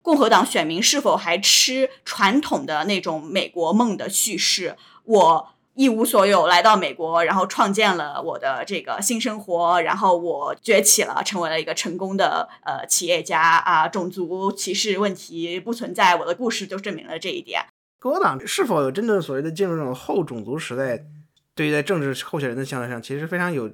[0.00, 4.76] 共和党选民是否还吃传统的那种美国梦的叙事？
[5.02, 5.48] 我。
[5.76, 17.62] 一无所有来到美国，然后创建了我的这个新生活，然后我崛起了，成为了一个成功的呃企业家啊，种族歧视问题不存在，我的故事就证明了这一点。
[18.00, 21.04] 共和党是否有真正所谓的进入这种后种族时代，
[21.54, 23.70] 对于在政治候选人的相对上，其实非常有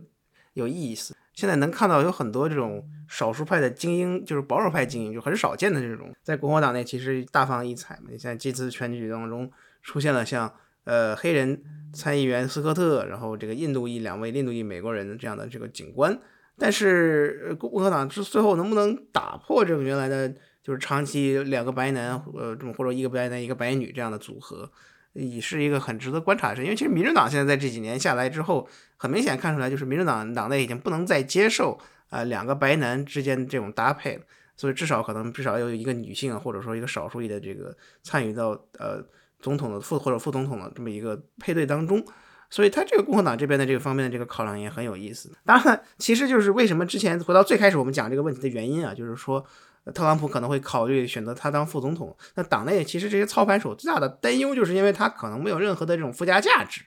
[0.54, 1.16] 有意思。
[1.34, 8.08] 现在能看到有很多这种少数派的精英，就是保守派精英，就很少见的这种，在共和党内其实大放异彩嘛。
[8.10, 9.50] 你像这次选举当中
[9.82, 10.52] 出现了像
[10.84, 11.62] 呃黑人
[11.92, 16.18] 参议员斯科特，然后这个印度裔两位印度裔美国人的这样的这个警官，
[16.58, 20.28] 但是共和党之最后能不能打破这个原来的，
[20.62, 24.70] 就是长期两个白男呃这种或者一个白男一个白女这样的组合？
[25.14, 31.78] 也是一个很值得观察的事，因为其实民主党现在在这几年下来之后，很明显看出来，就是民主党党内已经不能再接受
[32.08, 34.22] 啊两个白男之间这种搭配了，
[34.56, 39.04] 所以至少可能至少有一个女性或者说一个少数裔的这个参与到呃
[39.42, 42.02] 总统的副或者副总统的这么一个配对当中，
[42.48, 45.30] 所以他这个共和党这边的这个方面的这个考量也很有意思。
[45.44, 49.44] 当然，其实就是为什么之前回到最开始我们讲这个问题的原因啊，就是说。
[49.92, 52.16] 特朗普可能会考虑选择他当副总统。
[52.36, 56.82] 那党内其实这些操盘手最大的担忧，就是因为他可能没有任何的这种附加价值，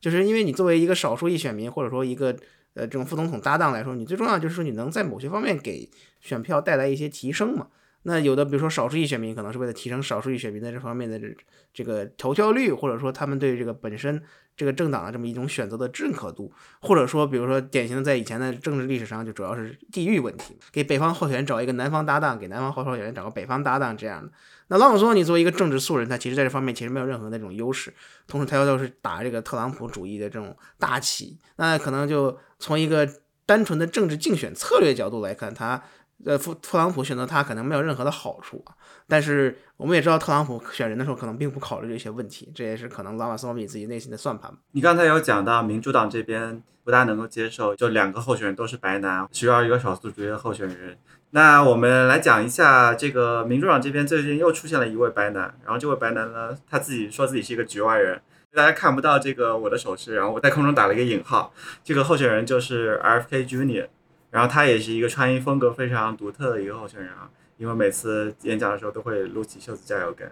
[0.00, 2.26] 就是因为你作为一个少数裔选民，或者说一个
[2.74, 5.90] 呃这种副总统搭档来说，你最重要就是说你能在某些方面给
[6.20, 7.66] 选票带来一些提升嘛。
[8.06, 11.36] 那有的比如说少数裔选民可能是为了提升少数裔选民在这方面的这
[11.74, 14.22] 这个投票率，或者说他们对这个本身。
[14.56, 24.32] 这个政党的这么一种选择的认可度，或者说，比如说，典型的在以前的政治历史上，就主要是地域问题，给北方候选人找一个南方搭档，给南方候选人找个北方搭档这样的。
[24.68, 27.92] 那朗佐你作为一个政治素人，他其实在这方面其实没有任何那种优势，
[28.26, 33.06] 同时他又是打这个特朗普主义的这种大旗，那可能就从一个
[33.44, 35.82] 单纯的政治竞选策略角度来看，他。
[36.24, 38.74] 呃，特特朗普选择他可能没有任何的好处啊，
[39.06, 44.50] 但是我们也知道，特朗普选人的时候可能并不考虑这些问题，这也是可能拉马斯米自己内心的算盘。
[44.72, 50.98] 你刚才有讲到民主党这边不大能够接受，就两个候选人都是白男，需要一个少数族裔的候选人。
[51.30, 58.22] 那我们来讲一下，这个民主党这边最近又出现了一位白男，然后这位白男呢，他自己说自己是一个局外人，
[58.54, 61.52] 大家看不到这个我的手势，然后我在空中打了一个引号，
[61.84, 63.88] 这个候选人就是 RFK Junior。
[64.36, 70.30] 然后他也是一个穿衣风格非常独特的一个候选人啊，因为每次演讲的时候都会撸起袖子加油干。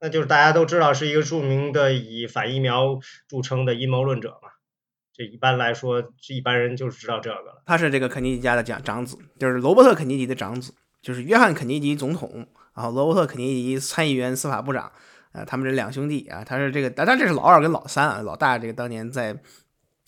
[0.00, 2.98] 那就是大家都知道是一个著名的以反疫苗
[3.28, 4.48] 著称的阴谋论者嘛，
[5.12, 7.62] 这一般来说，一般人就是知道这个了。
[7.66, 10.72] 他是这个肯尼迪家的长长子，就是罗伯特肯尼迪的长子，
[11.02, 14.90] 就是约翰肯尼迪总统，然后罗伯特肯尼迪参议员、司法部长，
[15.32, 19.38] 啊，他们这两兄弟啊，他是这个，当然这是老二跟老三啊，老大这个当年在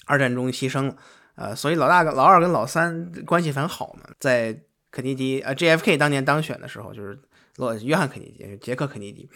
[0.07, 0.97] 二战中牺牲了。
[1.37, 4.57] 呃，所以老大跟老二跟老三关系很好嘛，在
[4.90, 7.18] 肯尼迪呃 JFK 当年当选的时候，就是
[7.57, 9.29] 罗约翰肯尼迪，杰克肯尼迪，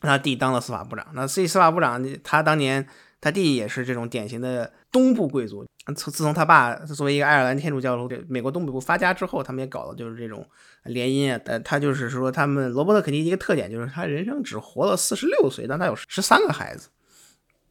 [0.00, 1.06] 他弟当了司法部长。
[1.14, 2.86] 那所以司法部长他当年
[3.20, 5.66] 他弟也是这种典型的东部贵族。
[5.94, 10.44] 自自从他爸作为一个爱尔兰天主教这美国东北部发家之后，他们也搞了就是这种
[10.82, 11.40] 联姻啊。
[11.44, 16.88] 呃，他就是说他们罗伯特肯尼迪一个特点就是他人生只活了四十六岁，但他有十三个孩子。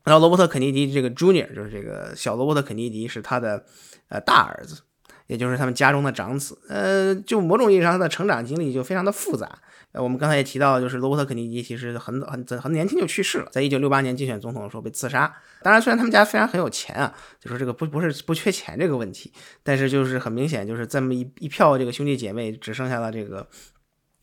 [0.05, 3.65] 然后罗伯特肯尼迪这个 Junior 就是这个小罗伯特肯尼迪是他的
[4.07, 4.81] 呃大儿子，
[5.27, 6.57] 也就是他们家中的长子。
[6.69, 9.49] 呃，就某种意义上他的成长经历就非常的复杂。
[9.93, 15.33] 呃，我们刚才也提到，就是罗伯特肯尼迪其实很很很年轻就去世了，在一九六八年竞选总统的时候被刺杀。
[15.63, 23.47] 当然，虽然他们家虽然很有钱啊，就说这个不不是不缺钱这个问题，但是就是很明显就是这么一一票这个兄弟姐妹只剩下了这个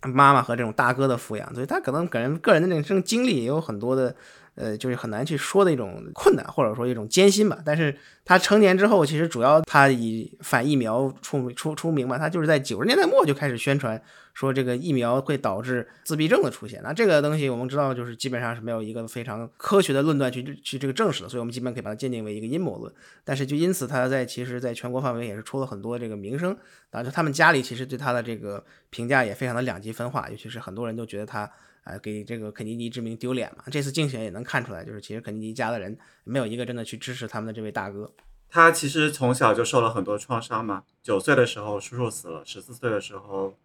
[0.03, 4.15] 妈妈和这种大哥的抚养，所以他可能个人个人的那种经历也有很多的。
[4.55, 7.59] 呃，就是很难去说的一种困难，或者说一种艰辛吧。
[7.65, 12.19] 但是他成年之后，其实主要他以反疫苗出出出名嘛。
[12.19, 14.01] 他就是在九十年代末就开始宣传
[14.35, 16.81] 说这个疫苗会导致自闭症的出现。
[16.85, 22.93] 那这个东西我们知道，就是基本上是没有一个非常科学的论断去去这个证实的，所以我们基本可以把它鉴定为一个阴谋论。
[23.25, 26.55] 但是就因此，他在其实在全国范围也是出了很多这个名声。
[26.91, 31.51] 当然，他们家里其实对他的这个评价也非常的两极分化，尤其是很多人都觉得他。
[31.83, 33.65] 啊，给这个肯尼迪之名丢脸嘛？
[33.71, 38.13] 这次竞选也能看出来，就是其实肯尼迪家的人没有一个真的去支持他们的这位大哥。
[38.49, 40.85] 他其实从小就受了很多创伤嘛。
[41.03, 43.57] 九岁的时候叔叔死了，十四岁的时候，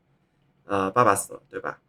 [0.65, 1.79] 呃，爸爸死了，对吧？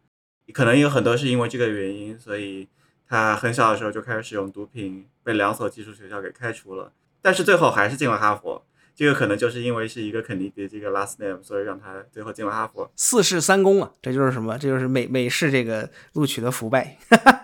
[0.53, 2.67] 可能有很多是因为这个原因，所以
[3.07, 6.91] 他很小的时候就开始使用毒品，被两所寄宿学校给开除了。
[7.21, 8.63] 但是最后还是进了哈佛。
[8.99, 12.91] 这个可能就是因为是一个肯尼迪这个 last name，所以让他最后进了哈佛。
[12.97, 14.57] 四世三公啊，这就是什么？
[14.57, 16.97] 这就是美美式这个录取的腐败。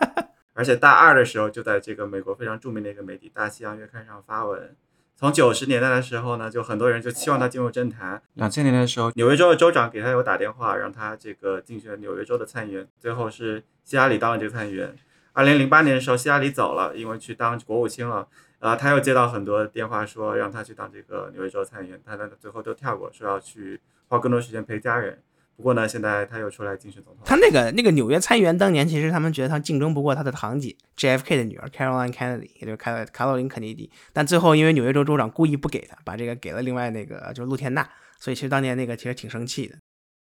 [0.53, 4.75] 而且大二的时候就在这个美国非常著名的一个媒体《大西洋月刊》上发文。
[5.15, 8.21] 从九十年代的时候呢，就很多人就期望他进入政坛。
[8.33, 12.85] 两千年的时候，纽约州的州长给他有打电话，让他这个竞选纽约州的参议员。
[12.99, 14.93] 最后是希拉里当了这个参议员。
[15.35, 18.27] 二零零八年的时候，希拉里走了，因为去当国务卿了。
[18.59, 25.21] 啊，他又接到很多电话，说让他去当这个纽约州参议员，他最后都跳过，说要去花更多时间陪家人。
[25.57, 27.21] 不过呢，现在他又出来竞选总统。
[27.25, 37.87] 他那个那个纽约参议员当年其实他们觉得他竞争不过他的堂姐 JFK 的女儿 Caroline Kennedy，也就是卡卡罗琳肯尼迪，但最后因为纽约州州长故意不给他，把这个给了另外那个就是陆天娜，
[38.19, 39.75] 所以其实当年那个其实挺生气的。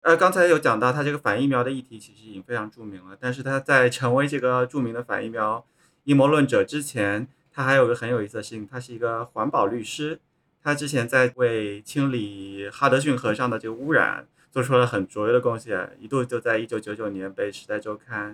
[0.03, 5.65] 呃，刚才有讲到他这个反疫苗的议题其实已经非常著名了，但是他在成为这个著名的反疫苗
[6.05, 10.21] 阴谋论者之前，他还有个很有意思的事情，他是一个环保律师，
[10.63, 14.27] 他之前在为清理哈德逊河上的这个污染。
[14.51, 18.33] 做出了很卓越的贡献，一度就在一九九九年被《时代周刊》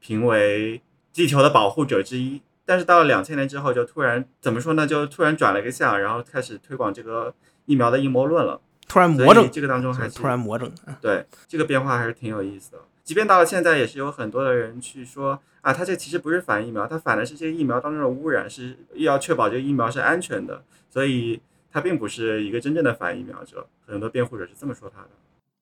[0.00, 2.42] 评为地球的保护者之一。
[2.66, 4.84] 但是到了两千年之后，就突然怎么说呢？
[4.84, 7.32] 就突然转了一个向，然后开始推广这个
[7.66, 8.60] 疫苗的阴谋论了。
[8.88, 10.72] 突然魔怔，这个当中还是突然魔怔。
[11.00, 12.78] 对，这个变化还是挺有意思的。
[13.02, 20.64] 即便到了现在，也是有很多的人去说啊，他这其实不是反疫苗，他反的是这个疫苗当中的污染，是要确保这个疫苗是安全的。
[20.88, 23.68] 所以他并不是一个真正的反疫苗者。
[23.86, 25.10] 很多辩护者是这么说他的。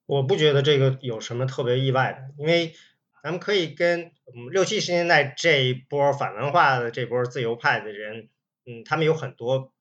[0.07, 2.75] 我不觉得这个有什么特别意外的，因为
[3.23, 8.29] 咱们可以跟嗯六七十年代这一波反文化的这波自由派的人，
[8.67, 9.73] 嗯，他们有很多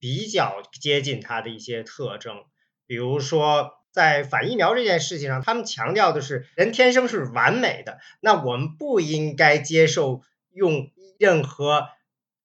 [0.00, 2.44] 比较接近他的一些特征，
[2.86, 10.22] 比如说在反疫苗这件事情上，他们强调的是人天生是完美的，那我们不应该接受
[10.52, 11.88] 用任何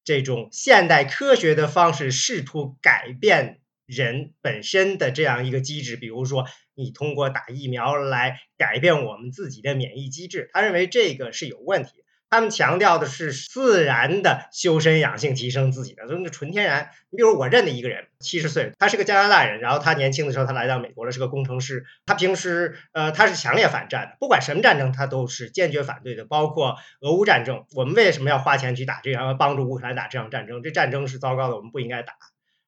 [0.04, 6.46] 这种现代科学的方式试图改变人本身的这样一个机制，比如说。
[6.74, 12.01] 你通过打疫苗来改变我们自己的免疫机制，他认为这个是有问题。
[12.32, 16.90] 他们强调的是自然的修身养性，提升自己的，就是纯天然。
[17.10, 21.84] 你比如我认的一个人，七十岁，他是个加拿大人，然后他年轻的时候他来到美国了，是个工程师。
[22.06, 27.66] 他平时呃他是强烈反战的，不管什么战争他都是坚决反对的，包括俄乌战争。
[27.76, 30.64] 我们为什么要花钱去打这样帮助乌克兰打这场战争？
[30.64, 32.14] 这战争是糟糕的，我们不应该打。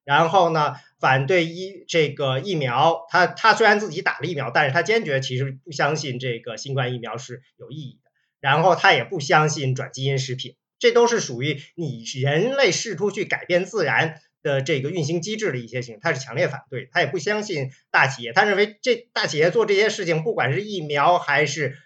[0.04, 8.00] 然后呢，反对疫这个疫苗，他他虽然自己打了疫苗，但是他坚决其实不相信这个新冠疫苗是有意义。
[8.44, 16.90] 然后他也不相信转基因食品，这都是属于你人类试图去改变自然的这个运行机制的一些行为，他是强烈反对。
[16.92, 21.78] 他也不相信大企业，他认为这大企业做这些事情，不管是疫苗还是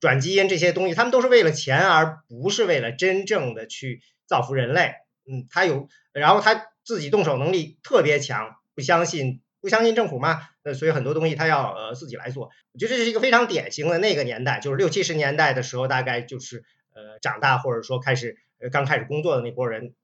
[0.00, 4.94] 转基因这些东西，他们都是为了钱，而不是为了真正的去造福人类。
[5.30, 6.66] 嗯，他有，然后他。
[6.82, 10.48] 自己动手能力特别强，不相信不相信政府吗？
[10.62, 12.50] 那，所以很多东西他要呃自己来做。
[12.72, 19.94] 我觉得这是一个非常典型的那个年代，就是六七十年代的时候，大概就是呃长大或者说开始呃刚开始工作的那波人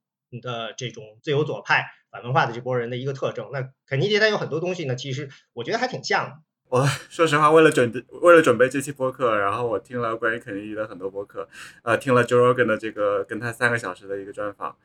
[0.42, 3.51] 的这种自由左派反文化的这波人的一个特征。
[3.53, 6.37] 那肯尼迪他有很多东西呢，其实我觉得还挺像的。
[6.69, 11.49] 我 说实话，为了准备为了准备这期播客，然后我听了关于肯尼迪的很多播客，
[11.83, 14.77] 呃，听了 Joe Rogan 的这个跟他三个小时的一个专访。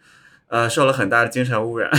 [0.47, 1.89] 呃，受了很大的精神污染。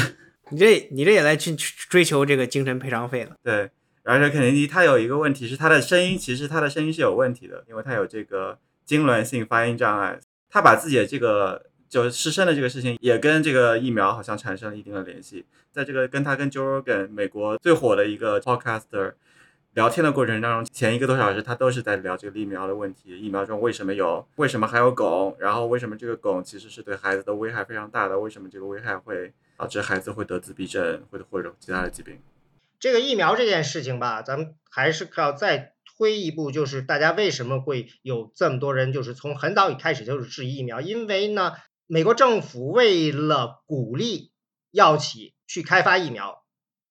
[0.53, 3.35] 你这你这也来去追求这个精神赔偿费了？
[3.43, 3.71] 对，
[4.05, 10.21] 而且肯尼迪他有一个问题是他的声音，其实他的声音是有问题的，因为他有这个痉挛性发音障碍。
[10.49, 15.47] 他把自己的这个就失声的这个事情，也跟这个疫苗好像产生了一定的联系。
[15.73, 19.15] 在这个跟他跟 Jorgen 美国最火的一个 podcaster。
[19.75, 29.33] 聊天的过程当中，前一个多小时他都是在聊这个疫苗的问题，疫苗中为什么有，为什么还有汞，然后为什么这个汞其实是对孩子的危害非常大的，为什么这个危害会
[29.63, 32.21] 导致孩子会得自闭症或者或者其他的疾病。
[32.81, 41.53] 这个疫苗这件事情吧，咱们还是要再推一步，就是大家为什么会有这么多人，就是从很早一开始就是质疑疫苗，因为呢，
[41.87, 44.33] 美国政府为了鼓励
[44.73, 46.43] 药企去开发疫苗。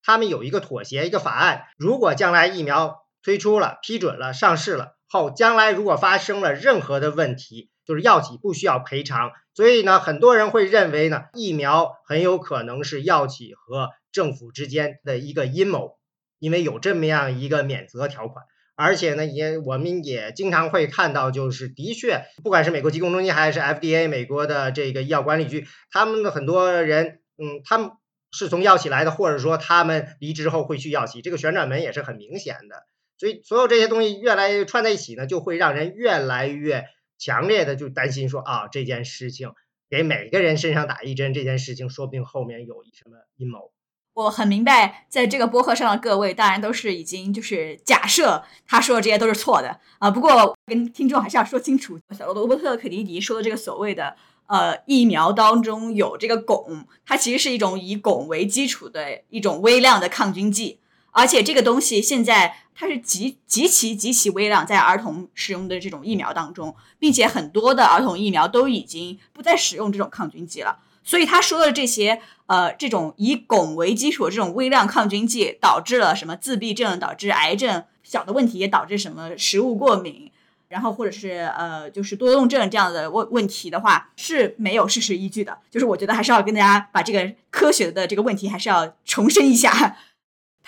[0.02, 1.66] 他们有一个妥协，一个法案。
[1.78, 9.32] 如果将来疫苗推出了、批准了、上市了后，将来如果发生了任何的问题，就是药企不需要赔偿。
[9.54, 15.98] 所以呢，很多人会认为呢，疫苗很有可能是药企和政府之间的一个阴谋，
[16.40, 18.46] 因为有这么样一个免责条款。
[18.76, 27.92] 而且呢，也我们也经常会看到，就是的确，不管是美国疾控中心还是 FDA 美国的这个医药管理局，他们的很多人，嗯，他们。
[28.34, 32.86] 是从药企来的，或者说他们离职后会去药企，这个旋转门也是很明显的。
[33.18, 36.86] 所以所有这些东西越来串在一起呢，就会让人越来越
[37.22, 39.52] 强烈的就担心说啊，这件事情
[39.92, 43.72] 给每个人身上打一针，这件事情说不定后面有什么阴谋。
[44.14, 50.10] 我很明白，在这个播客上的各位当然都是已经就是假设他说的这些都是错的啊。
[50.10, 54.16] 不过跟听众还是要说清楚，小罗伯特·肯尼迪说的这个所谓的。
[54.48, 60.81] 呃，疫苗当中有这个汞，它其实是一种以汞为基础的一种微量的抗菌剂，
[61.12, 70.80] 而且这个东西现在它是极极其极其微量，在儿童使用的这种疫苗当中，并且很多的儿童疫苗都已经不再使用这种抗菌剂了。
[71.04, 80.32] 所以他说的这些，呃，这种以汞为基础的这种微量抗菌剂，导致了什么自闭症，导致癌症，小的问题也导致什么食物过敏，
[80.70, 85.58] 然后或者是呃，就是多动症这样的问问题的话，是没有事实依据的。
[85.72, 89.98] 就是我觉得还是要跟大家把这个科学的这个问题还是要重申一下。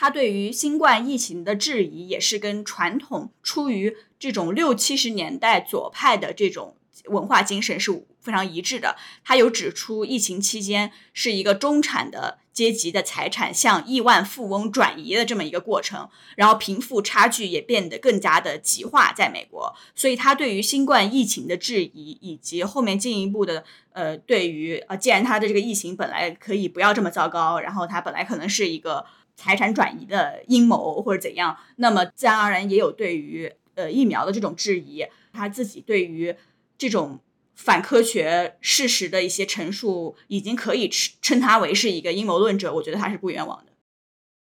[0.03, 6.75] 他对于新冠疫情的质疑，也是跟传统出于这种六七十年代左派的这种
[7.05, 8.97] 文化精神是非常一致的。
[9.23, 19.73] 他有指出，疫情期间是一个中产的阶级的财产向亿万富翁转移的这么一个过程，然后贫富差距也变得更加的极化，在美国。
[19.95, 29.05] 所以，他对于新冠疫情的质疑，以及后面进一步的呃，对于呃，既然他的这个疫情本来可以不要这么糟糕，然后他本来可能是一个。
[29.35, 36.35] 财产转移的阴谋或者怎样，那么自然而然也有对于呃疫苗的这种质疑，他自己对于
[36.77, 37.19] 这种
[37.55, 43.72] 反科学事实的一些陈述，已经可以称称他为是一个阴谋论者，我觉得他是不冤枉的。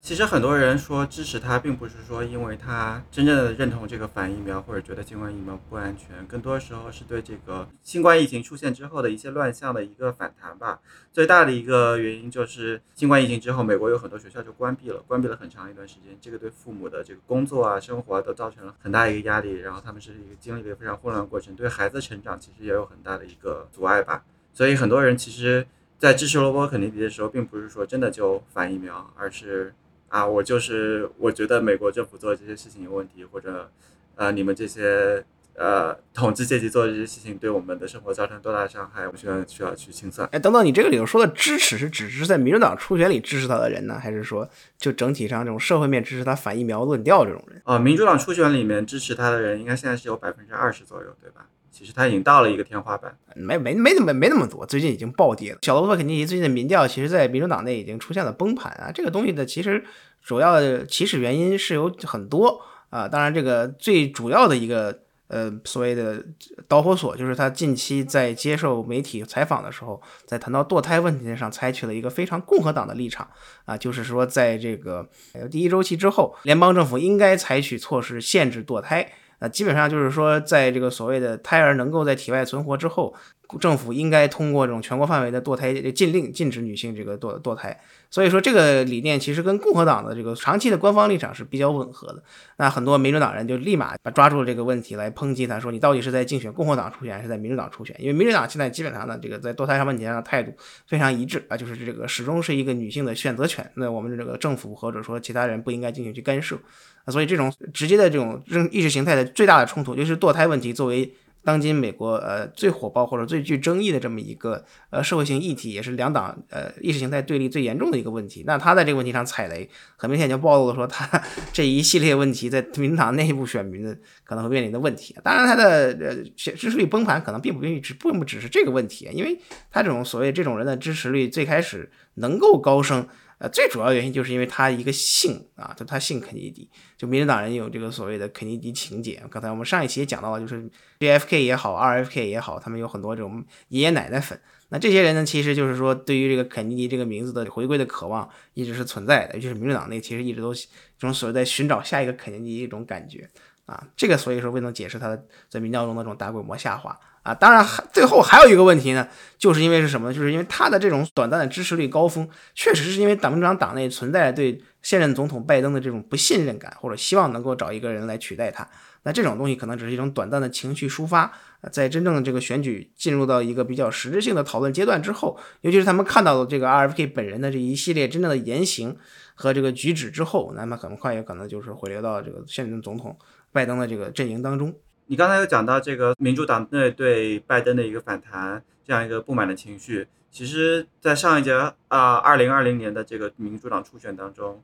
[0.03, 10.81] 其实很多人说支持他，并不是说因为他真正的认同这个反疫苗，或者觉得新冠疫苗不安全，更多时候是对这个新冠疫情出现之后的一些乱象的一个反弹吧。
[11.13, 24.25] 最大的一个原因就是新冠疫情之后，美国有很多学校就关闭了，关闭了很长一段时间，这个对父母的这个工作啊、生活啊都造成了很大一个压力，然后他们是一个经历了一个非常混乱的过程，对孩子成长其实也有很大的一个阻碍吧。
[24.53, 25.65] 所以很多人其实，
[25.97, 29.73] 在支持罗伯·肯尼迪的时候，并不是说真的就反疫苗，而是。
[30.13, 33.71] 啊，我就是我觉得美国政府做的这些事情有问题，或者，
[34.15, 40.29] 呃，你们这些呃统治阶级做的这些事情对我们的生活造成多大的伤害，我们需要需要去清算。
[40.31, 44.47] 哎，等等，你这个里头说的支持是只是在民主党初选里支持他的人呢，还是说
[44.77, 47.63] 就整体上这种社会面支持他反疫苗论调这种人？
[47.65, 51.47] 哦，民主党初选里面支持他的人应该现在是有百分之二十左右，对吧？
[51.73, 55.59] 其实他已经到了一个天花板，没没没那么没那么多，最近已经暴跌了。
[55.63, 58.93] 小罗伯特肯尼迪最近的民调，其实在民主党内已经出现了崩盘啊。
[58.95, 59.83] 这个东西的其实
[60.23, 62.61] 主要的起始原因是有很多
[62.91, 66.23] 啊，当然这个最主要的一个呃所谓的
[66.69, 73.27] 导火索，就是他近期在接受媒体采访的时候，在谈到堕胎问题上采取了一个非常共和党的立场
[73.65, 75.09] 啊，就是说在这个
[75.51, 79.11] 第一周期之后，联邦政府应该采取措施限制堕胎。
[79.43, 83.13] 那基本上就是说，在这个所谓的胎儿能够在体外存活之后，
[83.59, 87.79] 政府应该通过这种全国范围的堕胎禁令，禁止女性这个堕堕胎。
[88.11, 92.23] 所以说，这个理念其实跟共和党的这个长期的官方立场是比较吻合的。
[92.59, 97.97] 那很多民主党人就立马抓住了这个问题来抨击他，说你到底是在竞选共和党初选，还是在民主党初选？
[97.99, 100.53] 因为民主党现在基本上呢，这个在堕胎上问题上的态度
[100.87, 103.69] 非常一致啊，就是这个始终是一个女性的选择权。
[103.77, 106.57] 那我们这个政府或者说其他人不应该进行去干涉
[107.05, 107.09] 啊。
[107.11, 111.11] 所以这种直接的这种意识形态的最大的冲突，就是堕胎问题作为
[111.45, 118.45] 当今美国呃最火爆或者最具争议的这么一个呃社会性议题，也是两党呃意识形态对立最严重的一个问题。
[118.47, 121.23] 那他在这个问题上踩雷，很明显就暴露了说他
[121.53, 125.17] 这一系列问题在民主党内部选民的可能会面临的问题。
[125.23, 129.39] 当然，他的呃支持率崩盘可能并不只并不只是这个问题，因为
[129.71, 133.09] 他这种所谓这种人的支持率最开始能够高升。
[133.43, 139.21] 呃，最主要原因就是因为他一个姓啊，就他姓肯尼迪，就民主党人有这个所谓的肯尼迪情节。
[139.29, 140.71] 刚才我们上一期也讲到了，就是
[141.01, 144.41] JFK 也好，RFK 也好，他们有很多这种爷爷奶奶粉。
[144.69, 150.69] 那这些人呢，其实就是说对于这个肯尼迪这个名字的回归的渴望一直是存在的，就是民主党内其实一直都这
[150.99, 153.29] 种所谓在寻找下一个肯尼迪一种感觉
[153.67, 153.89] 啊。
[153.97, 155.19] 这个所以说未能解释他
[155.49, 156.97] 在民调中的这种大规模下滑。
[157.23, 159.07] 啊，当然还最后还有一个问题呢，
[159.39, 160.15] 就是因为是什么呢？
[160.15, 168.69] 就是因为他的这种短暂的支持率高峰，确实是因为党民主党党内存在对现任总统拜登的这种不信任感，或者希望能够找一个人来取代他。
[169.05, 171.33] 那这种东西可能只是一种短暂的情绪抒发，
[171.71, 178.97] 在真正的这个选举进入到一个比较实质性的讨论阶段之后，尤其是他们看到了这个 RFK 本人的这一系列真正的言行
[179.35, 183.17] 和这个举止之后，那么很快也可能就是回流到这个现任总统
[183.53, 184.75] 拜登的这个阵营当中。
[185.13, 191.53] 你刚才有讲到这个民主党内对拜登的一个反弹，这样一个不满的情绪，其实，在上一届
[191.89, 194.63] 啊，二零二零年的这个民主党初选当中，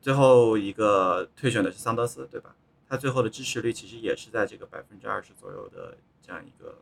[0.00, 2.54] 最后一个退选的是桑德斯，对吧？
[2.88, 6.76] 他最后的支持率其实也是在这个百分之二十左右的这样一个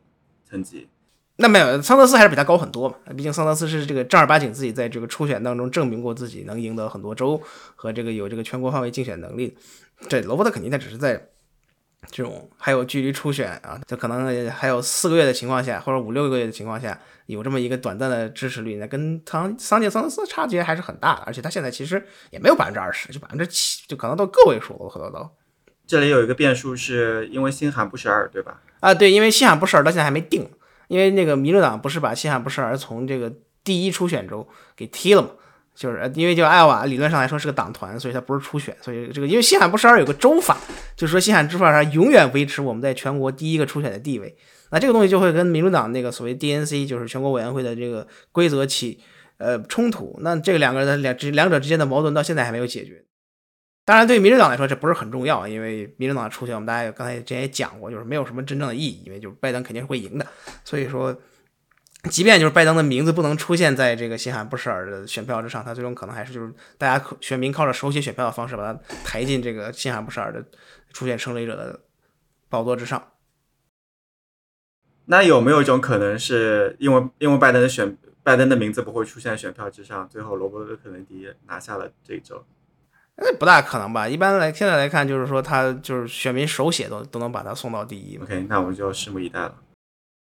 [0.49, 0.87] 层级。
[1.35, 7.41] 那没有，桑德斯还是比他高很多嘛，毕竟桑德斯是这个正儿八经自己在这个初选当中证明过自己能赢得很多州
[7.75, 9.57] 和这个有这个全国范围竞选能力。
[10.07, 11.27] 这罗伯特肯定他只是在。
[12.11, 21.23] 这种还有距离初选啊，就可能还有四个月的情况下，或者五六个月的情况下，有这么一个短暂的支持率，那跟桑桑杰桑德斯差距还是很大的。
[21.25, 25.29] 而且他现在其实也没有百分之二十，就百分之七，就可能到个位数了，可能都。
[25.85, 28.61] 这里有一个变数，是因为新罕布什尔，对吧？
[28.79, 30.49] 啊，对，因为新罕布什尔到现在还没定，
[30.87, 33.33] 因为那个民主党不是把新罕布什尔从这个
[33.63, 35.29] 第一初选州给踢了嘛。
[35.75, 40.57] 就是因为就艾奥瓦理论上来说是个党团，所以它不是初选，所以这个因为西罕布什尔有个州法，
[40.95, 44.35] 就是说西罕布什尔永远维持我们在全国第一个初选的地位。
[44.69, 48.99] 那这个东西就会跟民主党那个所谓 DNC，就是全国委员会的这个规则起
[49.37, 50.15] 呃冲突。
[50.21, 53.03] 那这个两个人的两之两者之间的矛盾到现在还没有解决。
[53.83, 60.27] 当然，对民主党来说这不是很重要，因为民主党的初选我们大家刚才之前也讲过，就是没有什么真正的意义，因为就是拜登肯定是会赢的，
[60.63, 61.17] 所以说。
[62.09, 70.43] 即便就是拜登的名字不能出现在这个新罕布什尔的选票之上，他最终可能还是就是大家选民靠着手写选票的方式把他抬进这个新罕布什尔的
[70.91, 71.79] 出现胜利者的
[72.49, 73.11] 宝座之上。
[75.05, 82.45] 那有没有一种可能是因为因为拜登的选拜登的名字不会出现在选票之上，最后罗伯特肯尼迪拿下了这一周？
[83.15, 84.07] 那不大可能吧？
[84.09, 88.17] 一般来现在来看，就是说他就是选民手写都都能把他送到第一。
[88.17, 89.55] OK，那我们就拭目以待了。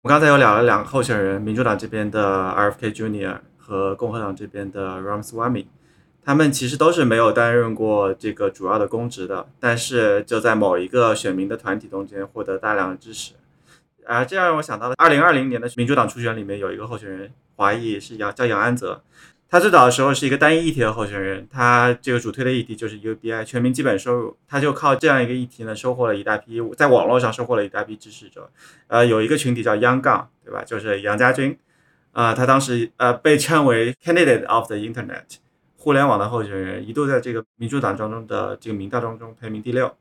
[0.02, 3.38] 我刚才有聊了两个候选人，民主党这边的 RFK Jr.
[3.56, 5.66] 和共和党这边的 Ram Swamy，
[6.24, 13.34] 他们其实都是没有担任过这个主要的公职的，但是就在某一个选民的团体中间获得大量的支持，
[14.04, 19.00] 啊，这让我想到了二零二零年的民主党初选里面有一个候选人，华裔是杨叫杨安泽。
[19.52, 28.50] 他最早的时候是一个单一议题的候选人，他这个主推的议题就是 UBI 全民基本收入，他就靠这样一个议题呢，收获了一大批在网络上收获了一大批支持者。
[28.86, 30.64] 呃，有一个群体叫 Young Gun，对吧？
[30.64, 31.58] 就是杨家军，
[32.12, 35.36] 啊，他当时呃被称为 Candidate of the Internet，
[35.76, 39.94] 互联网的候选人，一度在这个民主党当中的这个民调当中排名第六。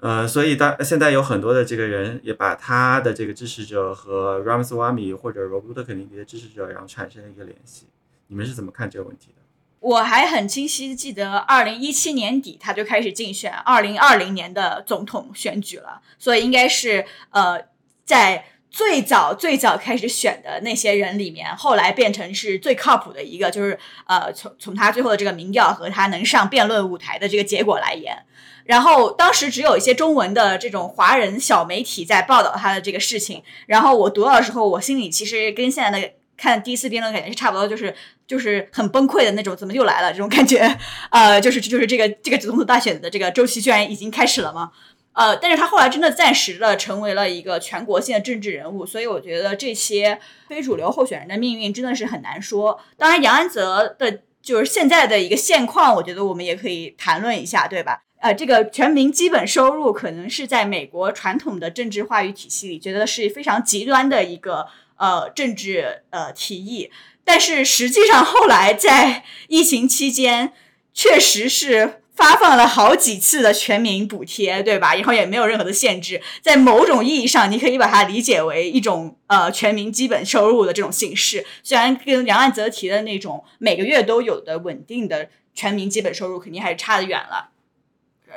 [0.00, 7.84] 呃，所以当现在有很多的这个人也把他的这个支持者和 Ramswamy 或者罗伯特肯尼迪的支持者，然后产生了一个联系。
[8.28, 9.42] 你们是怎么看这个问题的？
[9.80, 17.66] 我还很清晰记得，二零一七年底他就开始竞选二零二零年的总统选举了，所以应该是呃，
[18.04, 28.24] 在最早最早开始选的那些人里面，后来变成是最靠谱的一个，就是呃，从从他最后的这个民调和他能上辩论舞台的这个结果来言，
[28.64, 36.12] 然后当时只有一些中文的这种华人小媒体在报道他的这个事情，然后我读到的时候，我心里其实跟现在的。
[36.36, 37.94] 看第一次辩论感觉是差不多，就是
[38.26, 40.76] 就是很崩溃的那种，怎么又来了这种感觉？
[41.10, 44.72] 呃，就是就是这个这个总统大选的这个周期居然已经开始了吗？
[45.12, 52.78] 呃，但是他后来真的暂时的成为了一个全国性的政治人物，所以我觉得这些非主流候选人的命运真的是很难说。
[52.98, 58.02] 当然，杨安泽的就是现在的一个现况，我觉得我们也可以谈论一下，对吧？
[58.20, 64.66] 呃，这个全民基本收入可能是在美国传统的政治话语体系里，觉得是非常极端的一个。
[64.96, 66.90] 呃，政治呃提议，
[67.24, 70.52] 但是实际上后来在 疫情期间，
[70.94, 74.94] 确实是发放了好几次的全民补贴，对吧？
[74.94, 81.44] 然后也没有任何的限制，在某种意义上，你可以把它理解为一种呃全民基本收入的这种形式。
[81.62, 87.50] 虽然跟梁岸泽提的那种每个月都有的稳定的全民基本收入，肯定还是差得远了。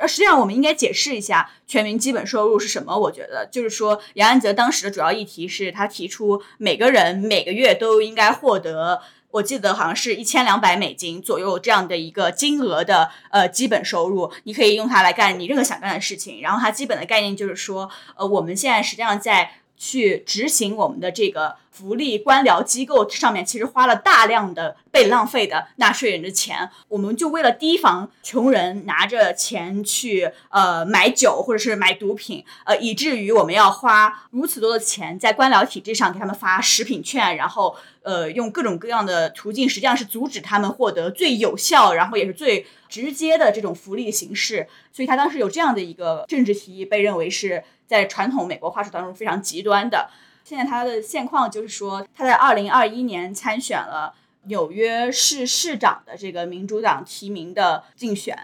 [0.00, 2.98] 呃，实际上我们应该解释一下全民基本收入是什么。
[2.98, 16.40] 我觉得就是说，杨安泽当时的主要议题是他提出每个人每个月都应该获得，我记得好像是一千两百美金左右这样的一个金额的呃基本收入，你可以用它来干你任何想干的事情。
[16.40, 21.56] 然后它基本的概念就是说，呃，我们现在实际上在去执行我们的这个。
[21.70, 44.66] 福利官僚机构上面其实花了大量的被浪费的纳税人的钱，我们就为了提防穷人拿着钱去呃买酒或者是买毒品，呃以至于我们要花如此多的钱在官僚体制上给他们发食品券，然后呃用各种各样的途径，实际上是阻止他们获得最有效，然后也是最直接的这种福利形式。
[44.92, 50.10] 所以他当时有这样的一个政治提议，被认为是在传统美国话术当中非常极端的。
[50.50, 54.12] 现在他的现况就是说，他在二零二一年参选了
[54.46, 58.36] 纽约市市长的这个民主党提名的竞选。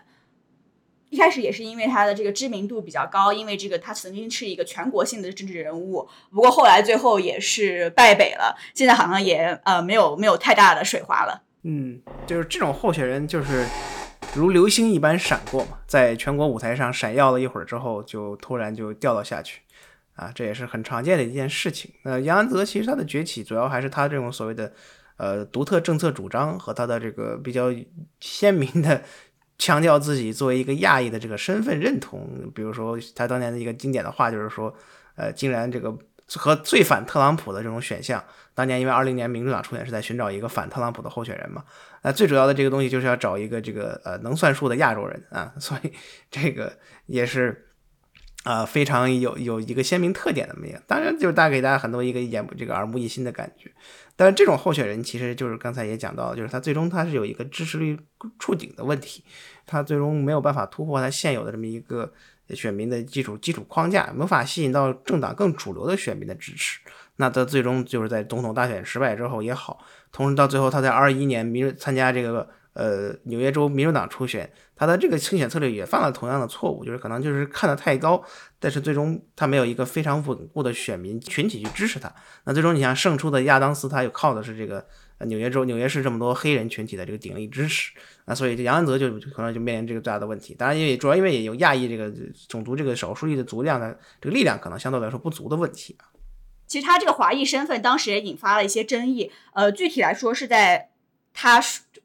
[1.11, 6.09] 一开始也是因为他的这个知名度比较高，因为这个他曾经是一个全国性的政治人物。
[6.31, 11.43] 不过后来最后也是败北了，现在好像也呃没有没有太大的水花了。
[11.65, 13.67] 嗯，就是这种候选人就是
[14.33, 19.63] 如流星一般闪过嘛，在全国舞台上闪耀了一会儿之后，就突然就掉了下去。
[20.17, 21.91] 啊，这也是很常见的一件事情。
[22.03, 24.73] 那杨安泽其实他的崛起，主要还是他这种所谓的
[25.19, 27.71] 呃独特政策主张和他的这个比较
[28.19, 29.03] 鲜明的
[29.59, 32.51] 强调自己作为一个亚裔的这个身份认同。
[32.55, 34.75] 比如说他当年的一个经典的话就是说，
[35.17, 35.95] 呃，竟然这个
[36.29, 41.63] 和最反特朗普的这种选项，当年因为二零年民主党初选是在寻找一个反特朗普的候选人嘛，
[42.01, 45.93] 那最主要的这个东西就是要找一个这个呃能算数的亚洲人啊，所以
[46.31, 46.73] 这个
[47.05, 47.65] 也是。
[48.47, 53.69] 啊，非常有有一个鲜明特点的么样，当然就是带给大家很多一个眼这个耳目一新的感觉。
[54.15, 57.99] 但是这种候选人其实就是刚才也讲到，就是他最终他是有一个支持率
[58.39, 59.25] 触顶的问题，
[59.67, 62.13] 他最终没有办法突破他现有的这么一个
[62.51, 66.79] 选民的基础基础框架，无法吸引到政党更主流的选民的支持。
[67.17, 72.49] 那他最终就是在总统大选失败之后也好，同时到最后他在二一年民参加这个。
[72.77, 78.23] 呃，纽约州民主党初选，他的这个竞选策略也犯了同样的错误，就是可能就是看得太高，
[78.61, 82.15] 但是最终他没有一个非常稳固的选民群体去支持他。
[82.45, 84.87] 那最终你像胜出的亚当斯，他又靠的是这个
[85.21, 87.93] 纽约州、纽约市这么多黑人群体的这个鼎力支持。
[88.27, 90.55] 那所以这杨安泽就可能就面临这个最大的问题。
[90.55, 92.13] 当然，因为主要因为也有亚裔这个
[92.47, 96.13] 种族这个少数裔的族量的这个力量可能相对来说不足的问题啊。
[96.67, 99.33] 其实他这个华裔身份当时也引发了一些争议。
[99.55, 100.91] 呃，具体来说是在
[101.37, 101.63] 他。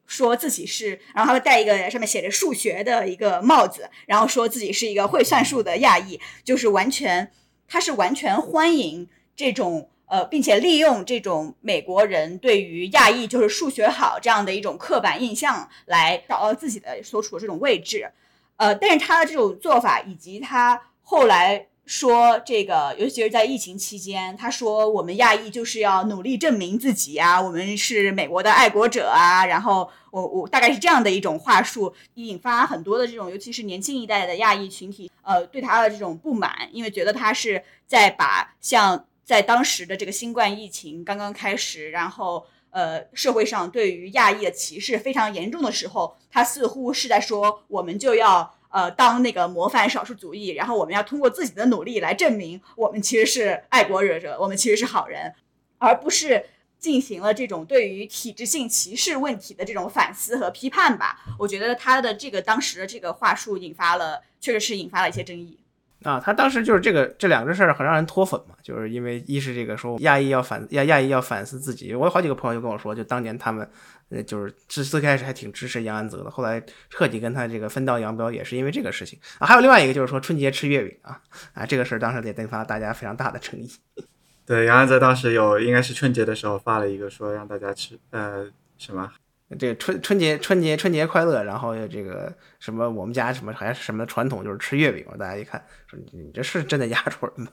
[0.07, 7.31] 说自己是，然后他会戴一个上面写着数学的一个帽子，然后说自己是一个会算数的亚裔，就是完全，
[7.65, 9.07] 他是完全欢迎
[9.37, 18.11] 这种呃，并且利用这种美国人对于亚裔就是数学好这样的一种刻板印象来找到自己的所处的这种位置，
[18.57, 21.67] 呃，但是他的这种做法以及他后来。
[21.91, 29.45] 说这个，尤其是在疫情期间，他说我们亚裔就是要努力证明自己啊，我们是美国的爱国者啊。
[29.45, 48.55] 然后我我大概是这样的一种话术，引发很多的这种，尤其是年轻一代的亚裔群体，呃，对他的这种不满，因为觉得他是在把像在当时的这个新冠疫情刚刚开始，然后呃社会上对于亚裔的歧视非常严重的时候，他似乎是在说我们就要。
[48.71, 55.33] 呃，当那个模范少数族裔，然后我们要通过自己的努力来证明我们其实是爱国者，我们其实是好人，
[55.77, 56.43] 而不是
[56.79, 61.19] 进行了这种对于体制性歧视问题的这种反思和批判吧。
[61.37, 65.59] 我觉得他的这个当时的这个话术引发了，确实是引发了一些争议。
[66.03, 73.69] 啊，他当时就是这个这两个事儿很让人脱粉嘛，就是因为一是这个说亚裔要反亚亚裔要反思自己，我有好几个朋友就跟我说，就当年他们。
[74.11, 79.47] 呃，就是最最开始还挺支持杨安泽的，后来彻底跟他这个分道扬镳，也是因为这个事情啊。
[79.47, 81.21] 还有另外一个就是说春节吃月饼啊
[81.53, 83.71] 啊，这个事儿当时也引发了大家非常大的争议。
[84.45, 88.45] 对，杨安泽当时有应该是春节的时候发了一个说让大家吃呃
[88.77, 89.09] 什么，
[89.57, 97.47] 这个春春节春节春节快乐，然后这个什么我们家什么好像是什么传统就是吃月饼，大家一看说你这是真的压住人吗？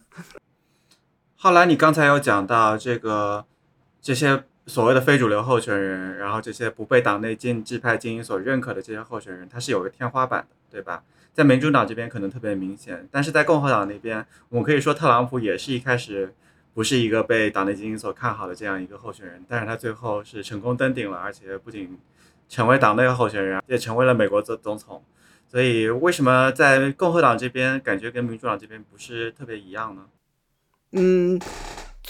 [1.37, 3.47] 后来你刚才有讲到这个
[4.03, 4.43] 这些。
[4.69, 11.03] 所谓的非主流候选人，然后这些不被党内建制派精英所认可的这些候选人，他是有个天花板的，对吧？
[11.33, 16.35] 在民主党这边可能特别明显，但是在共和党那边，我们可以说特朗普也是一开始
[16.75, 21.99] 不是一个被党内精英所看好的这样一个候选人，但是他最后是成功登顶了，而且不仅
[22.49, 25.03] 成为党内候选人，也成为了美国总总统。
[25.51, 30.03] 所以为什么在共和党这边感觉跟民主党这边不是特别一样呢？
[30.93, 31.41] 嗯。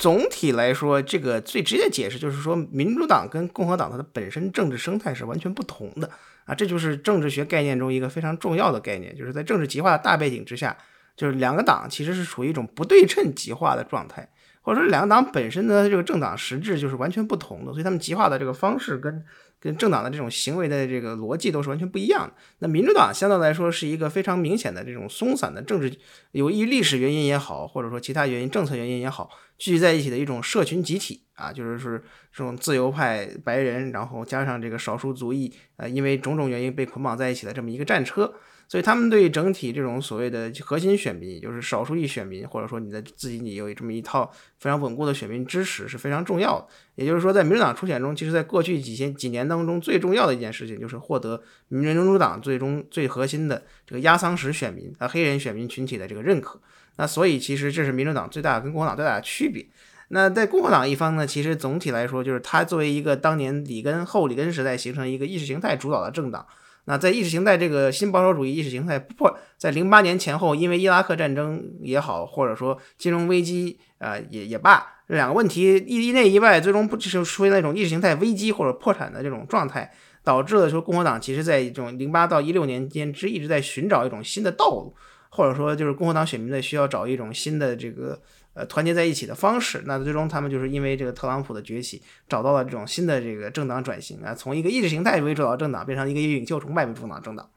[0.00, 6.08] 总体来说，这个最直接的解释就是说，民主党跟共和党它的本身政治生态是完全不同的
[6.44, 10.76] 啊，这就是政治学概念中一个非常重要的概念，就是在政治极化的大背景之下，
[11.16, 14.28] 就是两个党其实是处于一种不对称极化的状态，
[14.62, 19.24] 或者说两个党本身的这个政党实质就是完全不同的，所以他们极化的这个方式跟。
[19.60, 22.32] 跟政党的这种行为的这个逻辑都是完全不一样的。
[22.60, 25.92] 那民主党相对来说是一个非常明显的这种松散的政治，
[26.32, 32.02] 由于历史原因也好，或者说其他原因、政策原因也好，聚集在一起的一种社群集体啊，就是是
[32.32, 38.34] 这种自由派白人，然后加上这个少数族裔，呃，因为种种原因被捆绑在一起的这么一个战车。
[38.68, 46.66] 所以他们对整体这种所谓的核心选民，就是少数裔选民，或者说你的自己你有这么一套非常稳固的选民支持是非常重要的。
[46.94, 56.60] 也就是说，在民主党初选中，其实在过去几千几年当中，最重要的一件事情就是获得民主党最终最核心的这个压舱石选民啊黑人选民群体的这个认可。
[56.96, 59.66] 那所以其实这是民主党最大跟共和党最大的区别。
[60.08, 66.46] 那在共和党一方呢，其实总体来说就是它作为一个当年里根后里根时代形成一个意识形态主导的政党。
[66.88, 79.92] 那在意识形态这个新保守主义意识形态破，在零八年前后，因为伊拉克战争也好，或者说金融危机啊也也罢，这两个问题一一内一外，最终不就是出现那种意识形态危机或者破产的这种状态，
[80.24, 84.94] 导致了说共和党其实在这种零八到一六年间之一直在寻找一种新的道路，
[85.28, 88.18] 或者说就是共和党选民在需要找一种新的这个。
[88.58, 97.48] 呃，团结在一起的方式，那最终他们就是因为这个特朗普的崛起，找到了这种新的这个政党转型啊，从一个意识形态为主导政党变成一个以领袖崇拜为主导政党，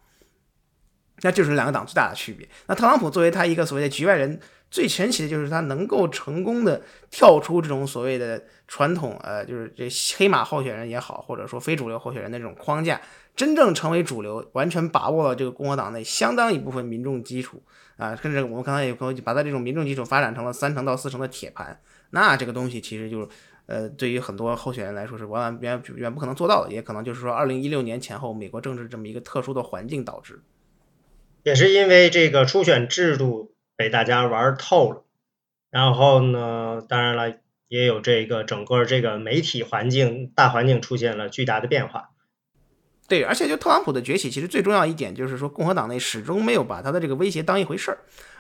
[1.24, 2.48] 那就是两个党最大的区别。
[2.68, 4.40] 那特朗普作为他一个所谓的局外人，
[4.70, 13.02] 最神奇的就是他能够成功的跳出这种所谓的传统，呃，就是这黑马候选人也好，或者说非主流候选人的这种框架，
[13.36, 17.64] 真正成为主流，完全把握了这个共和党内相当一部分民众基础
[17.98, 21.82] 啊，甚至我们刚才也可以把它这种民众基础发展成了三成到四成的铁盘，
[22.12, 23.28] 那这个东西其实就是
[23.68, 30.42] 呃，对于很多候选人来说是完完全远不可能做到的，也可能就是说，二零一六年前后美国政治这么一个特殊的环境导致，
[31.44, 35.06] 也是因为这个初选制度被大家玩透了，
[35.70, 37.38] 然后呢，当然了，
[37.68, 42.11] 也有这个整个这个媒体环境大环境出现了巨大的变化。
[43.12, 47.98] 对，而且就特朗普的崛起，其实最重要一点就是说，共和党内始终没有把他的这个威胁当一回事儿，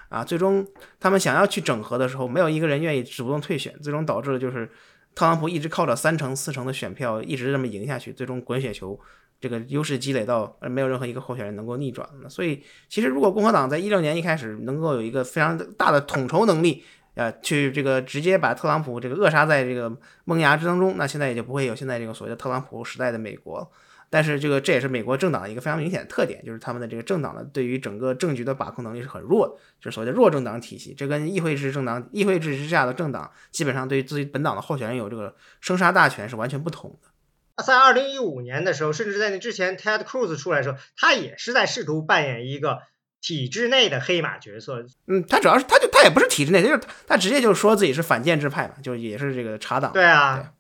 [0.07, 0.65] 啊，最终
[0.97, 4.71] 他们想要去整合的时候，没有一个人愿意主动退选，最终导致了就是
[5.13, 8.97] 特朗普一直靠着三成四成的选票一直这么赢下去，最终滚雪球，
[9.41, 12.07] 这个优势积累到没有任何一个候选人能够逆转。
[12.29, 16.81] 所以，其实如果共和党在一六年一开始能够有一个非常大的统筹能力，
[17.15, 19.91] 呃，去这个直接把特朗普这个扼杀在这个
[20.23, 23.69] 萌芽之当中，那现在也就不会有现在这个所谓的特朗普时代的美国。
[24.11, 30.93] 但是这个这也是美国政党的一个非常明显的特点，就是他们的这个政党呢，对于整个政局的把控能力是很弱的，就是所谓的弱政党体系。
[30.93, 37.63] 这跟议会制政党、议会制之下的政党基本上对于自己本党的候选人有这个生杀大权是完全不同的。
[37.63, 42.79] 在二零一五年的时候，甚至在那之前，Ted Cruz 出来的时候，他也是在试图扮演一个
[43.21, 44.85] 体制内的黑马角色。
[45.07, 49.93] 嗯，他主要是他就他也不是体制内，就是他直接就说自己是反建制派嘛，就也是这个查党。
[49.93, 50.51] 对啊，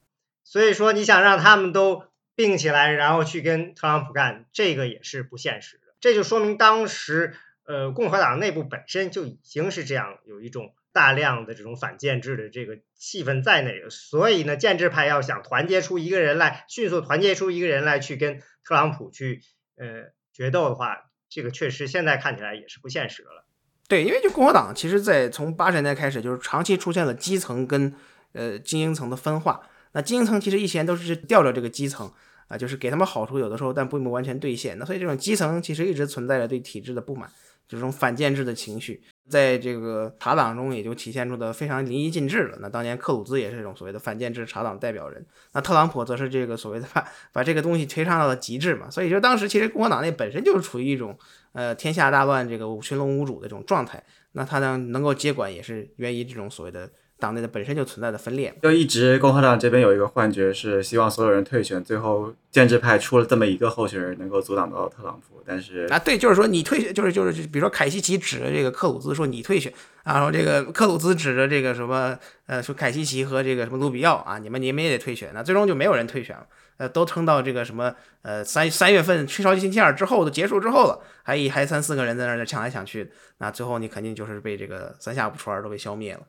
[0.45, 2.03] 所以说你想让他们都。
[2.35, 5.83] 并起来，然后去跟特朗普干，这个也是不现实的。
[5.99, 13.83] 这就说明当时，呃，共和党内部本身就已经是这样，有一种大量的这种反建制的这个气氛在内。
[13.89, 19.41] 所以呢，建制派要想团结出一个人来，迅速团结出一个人来去跟特朗普去
[19.77, 23.45] 呃决斗的话，这个确实现在看起来也是不现实的了。
[23.87, 27.93] 对，因为就共和党，其实在从八十年代开始，就是长期出现了基层跟
[28.33, 29.61] 呃精英层的分化。
[29.93, 32.11] 那精英层其实以前都是吊着这个基层。
[32.47, 34.77] 啊，就是给他们好处，有的时候但并不完全兑现。
[34.77, 37.31] 那所以这种基层其实一直存在着对体制的不满，
[37.65, 42.57] 这种反建制的情绪，在这个茶党中也就体现出的非常淋漓尽致了。
[42.59, 48.89] 那当年克鲁兹也是这种所谓的反建制茶党代表人，那特朗普则是这个所谓的 把把这个东西推上到了极致嘛。
[48.89, 51.17] 所以就当时其实共和党内本身就是处于一种
[51.53, 54.03] 呃天下大乱，这个群龙无主的这种状态。
[54.33, 56.91] 那他呢能够接管，也是源于这种所谓的。
[57.21, 65.39] 党内的本身就存在的分裂，就一直共和党这边有一个幻觉，是希望所有人退选，最后建制派出了这么一个候选人能够阻挡到特朗普。
[65.45, 69.71] 但是啊，对，就是说你退选，就是就是比如说凯西奇指着这个克鲁兹说你退选，
[70.03, 72.17] 然后这个克鲁兹指着这个什么
[72.47, 76.45] 呃说凯西奇和这个什么卢比奥啊，你们你们也得退选，那最终就没有人退选了，
[76.77, 86.21] 呃，都撑到这个什么呃三三月份吹超级星期二之后的结束之后了，还还三四个人在那儿抢来抢去，那最后你肯定就是被这个三下五除二都被消灭了。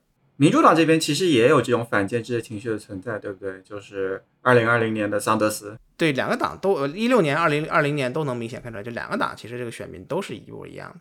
[0.42, 3.62] 民主党这边其实也有这种反建制的情绪的存在，对不对？
[3.62, 10.98] 就是二零二零年的桑德斯，对，两个党都，一六年、二零二零年都能明显看出来，就两个党其实这个选民都是一模一样的，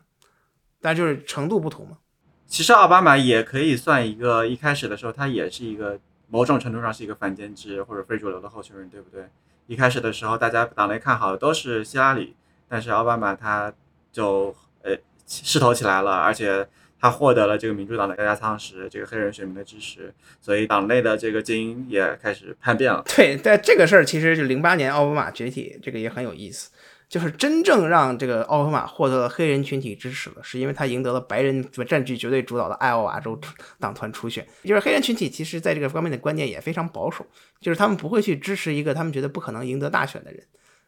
[0.80, 1.98] 但就是程度不同嘛。
[2.46, 9.24] 其实奥巴马也可以算一个，一开始的时候他也是一个某种程度上是一个反建制或者非主流的候选人，对不对？
[9.66, 12.36] 一开始的时候大家党内看好的都是希拉里，
[12.68, 13.74] 但是奥巴马他
[14.12, 16.68] 就呃势头起来了，而且。
[17.02, 23.02] 他获得了这个民主党的加仓时，这个黑人选民的支持，所以党内的这个精英也开始叛变了。
[23.04, 26.70] 对，但这个事儿其实就零八年奥巴马崛起，这个也很有意思。
[27.08, 33.38] 就是真正让这个奥巴马获得了黑人群体支持的，是因为他赢得了白人占据绝对主导的爱奥瓦州
[33.80, 34.46] 党团初选。
[34.62, 37.26] 就是黑人群体其实在这个方面的观念也非常保守，
[37.60, 40.42] 就是他们不会去支持一个他们觉得不可能赢得大选的人。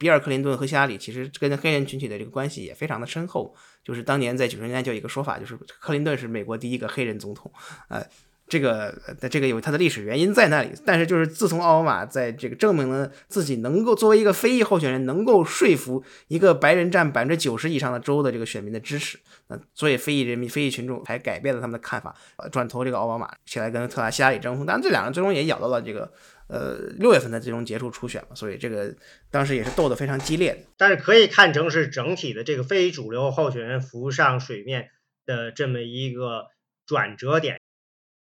[0.05, 3.57] 比尔·克林顿和希拉里其实跟黑人群体的这个关系也非常的深厚。
[3.83, 7.51] 就是当年在九十年代就有一个说法，就是克林顿是美国第一个黑人总统，
[7.89, 8.05] 呃，
[8.47, 8.95] 这个
[9.31, 10.69] 这个有它的历史原因在那里。
[10.85, 22.15] 但是就是自从奥巴马在这个证明了自己能够作为一个非裔候选人，能够说服一个白人占百分之九十以上的州的这个选民的支持，那所以非裔人民、非裔群众才改变了他们的看法，
[22.53, 24.67] 转投这个奥巴马，起来跟特拉希拉里争锋。
[24.67, 26.11] 但这两人最终也咬到了这个。
[26.47, 28.95] 呃，六月份的最终结束初选嘛，所以这个
[29.31, 30.61] 当时也是斗得非常激烈的。
[30.77, 34.91] 但是可以看成是整体的这个非主流候选人浮上水面
[35.25, 36.49] 的这么一个
[36.85, 37.59] 转折点。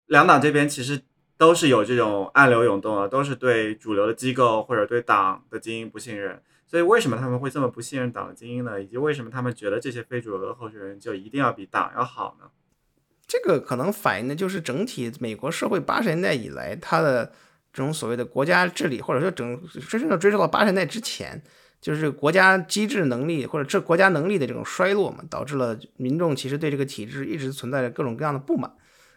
[0.06, 1.02] 两党这边其实
[1.36, 6.42] 都是有这种暗流涌动啊，都是对主流的机构或者对党的精英不信任。
[6.66, 8.82] 所以为什么他们会这么不信任党的精英呢？
[8.82, 12.50] 以及为什么他们觉得这些非主流的候选人就一定要比党要好呢？
[13.28, 17.32] 这个可能反映的就是整体美国社会八十年代以来它的。
[17.78, 19.56] 这种所谓的国家治理，或者说整
[19.88, 21.40] 真正的追溯到八十年代之前，
[21.80, 28.68] 就是国家机制能力或者这国家能力的这种衰落嘛，导致了民众其实对这个体制一直存在着各种各样的不满。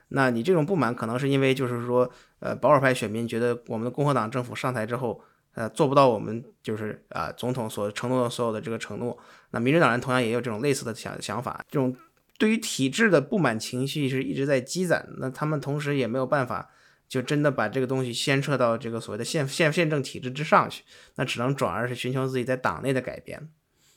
[0.09, 2.07] 那你这种不满可能是因为就是说，
[2.39, 5.19] 呃，保守派选民觉得我们的共和党政府上台之后，
[5.55, 9.17] 呃，做不到我们就是啊总统所承诺的所有的这个承诺。
[9.49, 11.95] 那民主党人同样也有这种类似的想想法，这种
[12.37, 15.07] 对于体制的不满情绪是一直在积攒。
[15.17, 16.69] 那他们同时也没有办法，
[17.11, 20.81] 就真的把这个东西牵扯到这个所谓的宪宪宪政体制之上去，
[21.15, 23.49] 那只能转而是寻求自己在党内的改变。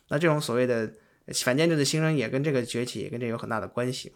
[0.08, 0.92] 那这种所谓的
[1.32, 4.12] 反建制的新生也跟这个崛起也跟这有很大的关系。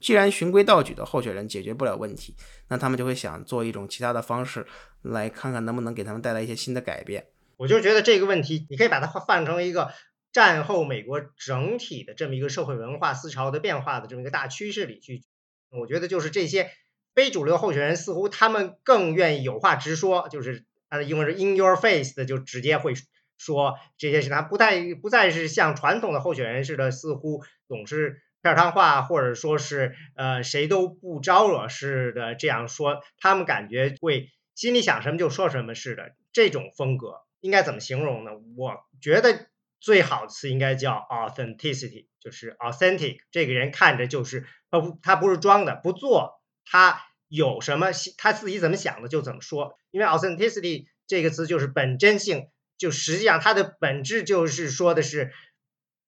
[0.00, 2.34] 既然循规蹈矩的候选人解决不了问题，
[2.68, 4.66] 那他们就会想做一种其他的方式，
[5.02, 7.26] 来看看能不能给他们带来一些新的改变。
[7.58, 9.92] 我就觉得这个问题，你可以把它换成一个
[10.32, 15.22] 战后美国整体的这么一个社会文化思潮的变化的这么一个大趋势里去。
[15.68, 16.70] 我觉得就是这些
[17.18, 22.94] 非主流候选人似乎他们更愿意有话直说，就是他的英文是 in your face 的，就直接会
[23.38, 24.30] 说这些事。
[24.30, 28.22] 他不再不再是像传统的候选人似的，似乎总是。
[28.40, 36.12] 片儿汤话，或者说是呃谁都不招惹似的这样说，他们感觉会心里想什么就说什么似的。
[36.32, 38.30] 这种风格应该怎么形容呢？
[38.56, 39.48] 我觉得
[39.80, 43.18] 最好的词应该叫 authenticity，就是 authentic。
[43.32, 49.78] 这个人看着就是他不他不是装的，不做他有什么他自己怎么想的就怎么说。
[49.90, 55.32] 因为 authenticity 这个词就是本真性，就实际上它的本质就是说的是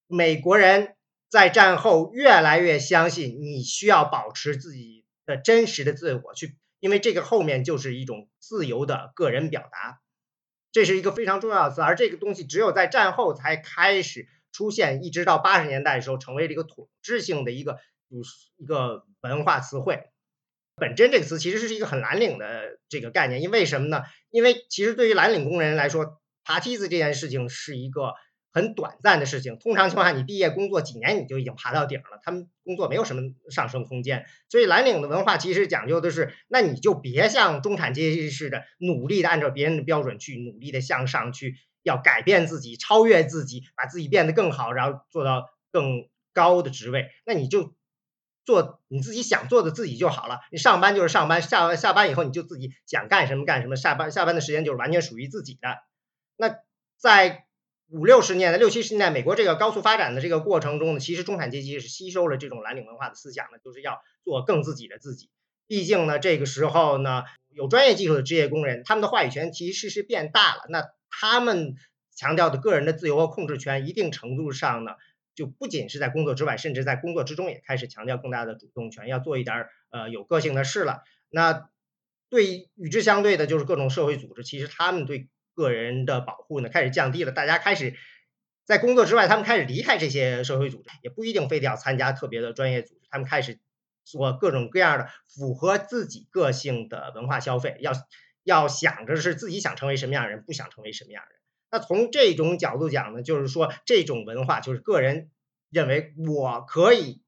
[0.07, 0.95] 美国人。
[1.29, 10.01] 在战后，越来越相信你需要保持自己的真实的自我，去，因为这个后面就是一种自由的个人表达，
[10.73, 17.79] 这是一个非常重要的词，而这个东西只有在战后才开始出现，一直到八十年代的时候，成为了一个统治性的一个
[18.57, 20.03] 一个文化词汇。
[20.75, 24.03] 本真这个词其实是一个很蓝领的这个概念，因为什么呢？
[24.29, 28.13] 因为其实对于蓝领工人来说，爬梯子这件事情是一个。
[28.53, 32.19] 很短暂的事情，通常情况下，你毕业工作几年你就已经爬到顶了。
[32.21, 47.07] 他们工作没有什么上升空间，所以蓝领的文化其实讲究的是，那你就别像中产阶级似的，努力的按照别人的标准去努力的向上去，要改变自己，超越自己，把自己变得更好，然后做到更高的职位。
[47.25, 47.73] 那你就
[48.45, 50.39] 做你自己想做的自己就好了。
[50.51, 55.79] 你上班就是上班，下完下班以后你就自己想干什么干什么，下班下班的时间就是完全属于自己的。
[56.37, 56.55] 那
[56.97, 57.45] 在
[57.89, 65.29] 五六十年代、六七十年代，美国这个高速发展的这个过程中呢，其实中产阶级是吸收了这种蓝领文化的思想呢，就是要做更自己的自己。
[65.67, 70.63] 毕竟呢，这个时候呢，有专业技术的职业工人，他们的话语权其实是变大了。
[70.69, 71.75] 那他们
[72.15, 74.91] 强调的个人的自由和控制权，一定程度上呢，
[75.35, 81.03] 就不仅是在工作之外，甚至在工作之中也开始强调更大的主动权，要做一点呃有个性的事了。
[81.29, 81.69] 那
[82.29, 85.29] 对与之相对的，就是各种社会组织，其实他们对。
[85.53, 87.93] 个人的保护呢开始降低了，大家开始
[88.63, 93.59] 在工作之外，他们开始离开这些社会组织，也不一定非得要参加特别的专业组织，他们开始
[94.05, 97.91] 做各种各样的符合自己个性的文化消费，要
[98.43, 101.40] 要想着是自己想成为什么样的人，不想成为什么样的人。
[101.71, 105.31] 那从这种角度讲呢，就是说这种文化就是个人
[105.69, 107.21] 认为我可以，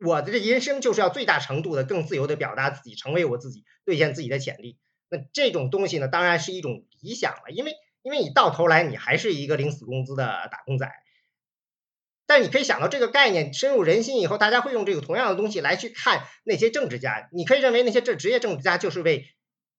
[0.00, 4.76] 我的这人生就是要最大程度的更自由的表达自己，成为我自己，兑现自己的潜力。
[5.08, 7.72] 那这种东西呢，当然是一种理想了，因为
[8.02, 10.92] 因为你到头来你还是一个领死工资的打工仔。
[12.26, 17.30] 但你可以想到这个概念深入人心以后，大家会用这个同样的东西来去看那些政治家。
[17.32, 19.34] 你可以认为那些这职业政治家就是为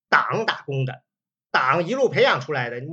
[0.08, 1.04] 党打工的，
[1.52, 2.80] 党一路培养出来的。
[2.80, 2.88] 你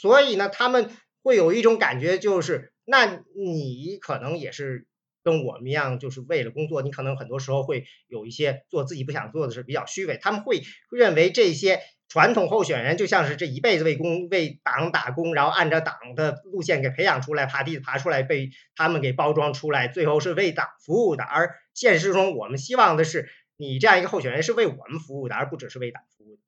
[0.00, 0.90] 所以呢，他们
[1.22, 4.86] 会有一种感觉，就是那你可能也是。
[5.24, 10.18] 跟我们一样，就是为了工作，你可能很多时候会有一些做自己不想做的事，比较虚伪。
[10.20, 11.78] 他们会认为这些
[12.08, 21.22] 传统候选人就像是这一辈子为工为党打工，然后按照党的路线给培养出来，爬梯子爬出来，被他们给包装出来，最后是为党服务的。
[21.22, 26.42] 而现实中，我们希望的是你这样一个候选人是为我们服务的，而不只是为党服务的。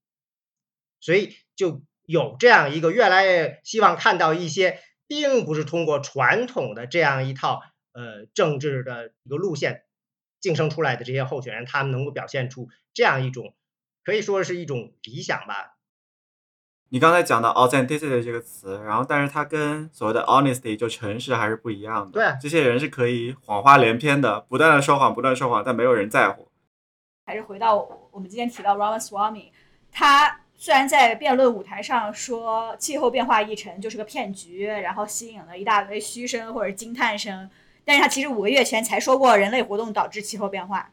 [0.98, 7.62] 所以就有这样一个越来越希望看到一些，并不是通过传统的这样一套。
[7.96, 9.84] 呃，政治的一个路线
[10.40, 13.54] 晋升出来的这些候选人，他们能够表现出这样一种，
[14.02, 15.76] 可以说是一种理想吧。
[16.88, 22.20] 你刚才讲到 authenticity 这个词，然后但是它跟所谓的 honesty 就诚实还是不一样的。
[22.20, 26.50] 对，这些人是可以谎话连篇的，不断的说谎，不断说谎，但没有人在乎。
[27.26, 27.76] 还是回到
[28.10, 29.52] 我们今天提到 Ramaswamy，
[29.92, 37.50] 他虽然在辩论舞台上说气候变化议程就是个骗局，然后吸引了一大堆嘘声或者惊叹声。
[37.84, 40.90] 但是他其实五个月前才说过人类活动导致气候变化，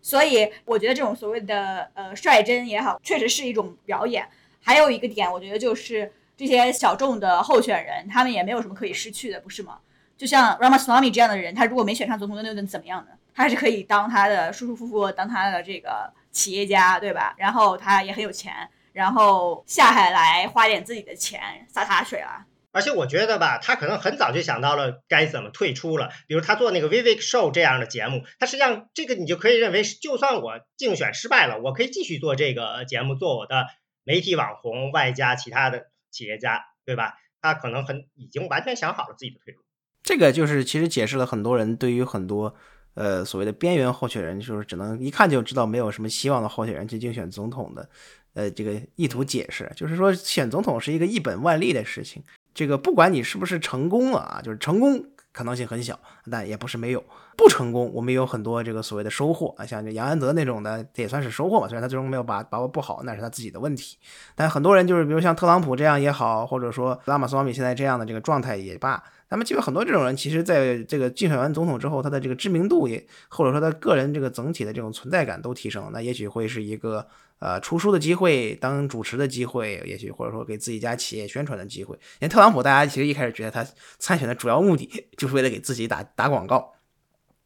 [0.00, 4.26] 所以我觉得这种所谓的呃率真也好，确实是一种表演。
[4.62, 9.78] 还有一个点，我觉得就是这些小众的候选人，他们也没有什么可以失去的，不是吗？
[10.16, 13.08] 就像 Ramaswamy 这样的人，他如果没选上总统，那又能怎么样呢？
[13.34, 17.34] 他还是可以当他的舒舒服服当他的这个企业家，对吧？
[17.36, 18.66] 然后他也很有钱。
[18.96, 22.46] 然后下海来花点自己的钱洒洒水了。
[22.72, 26.08] 而且我觉得吧，他可能很早就想到了该怎么退出了。
[26.26, 33.66] 比如他做那个 Vivek Show 这样的节目，他实际上这个你就可以认为，就算我竞选失败了，我可以继续做这个节目，做我的
[34.02, 37.16] 媒体网红，外加其他的企业家，对吧？
[37.42, 39.60] 他可能很已经完全想好了自己的退路。
[40.02, 42.54] 这个就是其实解释了很多人对于很多
[42.94, 47.88] 呃所谓的边缘候选人，就是只能一看就知道没有什么希望的候选人去竞选总统的，
[48.36, 52.22] 呃，这个意图解释，就是说选总统是一个一本万利的事情。
[52.54, 55.98] 这个不管你是不是成功了啊，就是成功可能性很小，
[56.30, 57.02] 但也不是没有
[57.34, 61.66] 不成功，我们也有很多这个所谓的收获啊，像这杨安泽那种的，也算是收获嘛。
[61.66, 63.96] 虽然他最终没有把把握不好，那是他自己的问题。
[64.34, 77.06] 但很多人就是比如像特朗普这样也好，或者说拉马斯瓦米现在这样的这个状态也罢，那么基本很多这种人，其实在这个竞选完总统之后，他的这个知名度也或者说他个人这个整体的这种存在感都提升，那也许会是一个。
[77.38, 81.94] 呃，出书的机会，当主持的机会，也许或者说给自己家企业宣传的机会。
[81.96, 83.66] 因为特朗普，大家其实一开始觉得他
[83.98, 86.72] 参选的主要目的 就是为了给自己打打广告，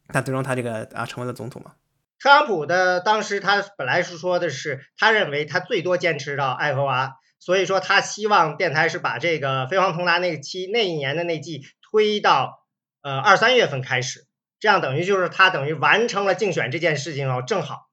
[0.07, 1.73] 但最终他这个啊成为了总统嘛。
[2.19, 12.65] 特朗普的当时他本来是说的是，他认为他最多坚持到爱荷华，所以说他希望电台是把这个飞黄腾达那期那一年的那季推到
[13.01, 14.25] 呃二三月份开始，
[14.59, 17.90] 这样等于就是他等于完成了竞选这件事情哦，正好。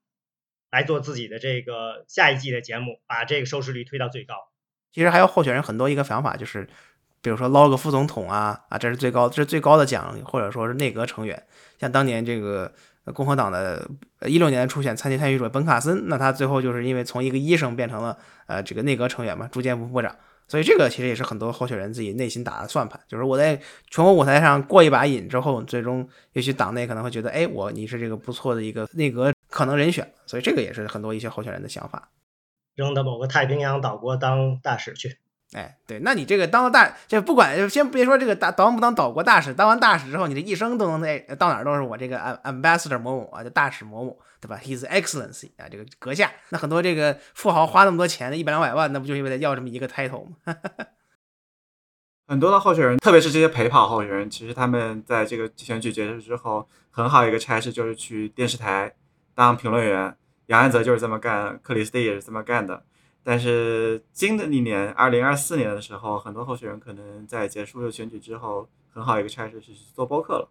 [0.71, 4.35] 来做自己的这个下一季的节目，把这个收视率推到最高。
[4.93, 6.69] 其实还有候选人很多一个想法，就是
[7.21, 11.43] 比如说捞个副总统啊啊，这是最高，这是最高的奖，或者说是内阁成员。
[11.79, 12.73] 像当年这个
[13.15, 13.89] 共和党的
[14.27, 18.17] 一六年的初选参议参与者本卡森，那他最后就是因为从一个医生变成了
[18.47, 20.15] 呃这个内阁成员嘛，住建部部长。
[20.47, 23.61] 所以这个其实也是很多候选人自己内心打的算盘，就是我在
[23.91, 29.31] 全国舞台上过一把瘾之后，最终也许党内可能会觉得，哎，我你是这个不错的一个内阁。
[29.49, 32.11] 可能人选，所以这个也是很多一些候选人的想法。
[32.75, 35.19] 扔到某个太平洋岛国当大使去，
[35.53, 46.31] 哎，对，那你这个当了大，就不管先别说这个当当不当岛国大使，当完大使之后，你这一生都能在到哪儿都是我这个 ambassador 某某啊，就大使某某，对吧？His Excellency 啊，这个阁下。
[46.51, 50.37] 那很多这个富豪花那么多钱，一百两百万，那不就是为了要这么一个 title 吗？
[52.29, 58.95] 很多的候选人，特别是这些陪跑候选人，其实他们在这个选举结束之后，很好一个差事就是去电视台。
[59.39, 60.17] 当评论员，
[60.47, 62.83] 杨安泽就是这么干，克里斯蒂也是这么干的。
[63.23, 70.51] 但是今的一年，二零二四年的时候，很多候选人可能在结束了选举之后，很好一个差事是去做播客了。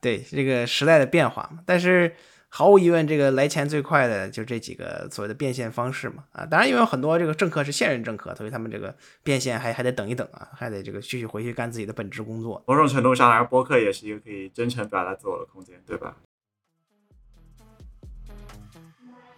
[0.00, 1.64] 对，这个时代的变化嘛。
[1.66, 2.14] 但是
[2.48, 6.22] 毫无疑问，这个来钱最快的就这几个所谓的变现方式嘛。
[6.30, 12.62] 啊，当然因为有很多这个政客是现任政客，所以他们这个变现还还得等一等啊，还得这个继续回去干自己的本职工作。
[12.68, 16.14] 某种程度上来说，播客也是一个可以真诚表达自我的空间，对吧？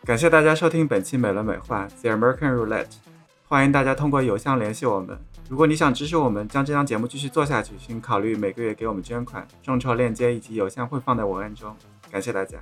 [0.06, 2.92] 感谢大家收听本期美轮美奂 The American Roulette，
[3.48, 5.18] 欢迎大家通过邮箱联系我们。
[5.48, 11.74] 如果你想支持我们将这档节目继续做下去，请考虑每个月给我们捐款，众筹链接以及邮箱会放在文案中。
[12.08, 12.56] 感谢大家。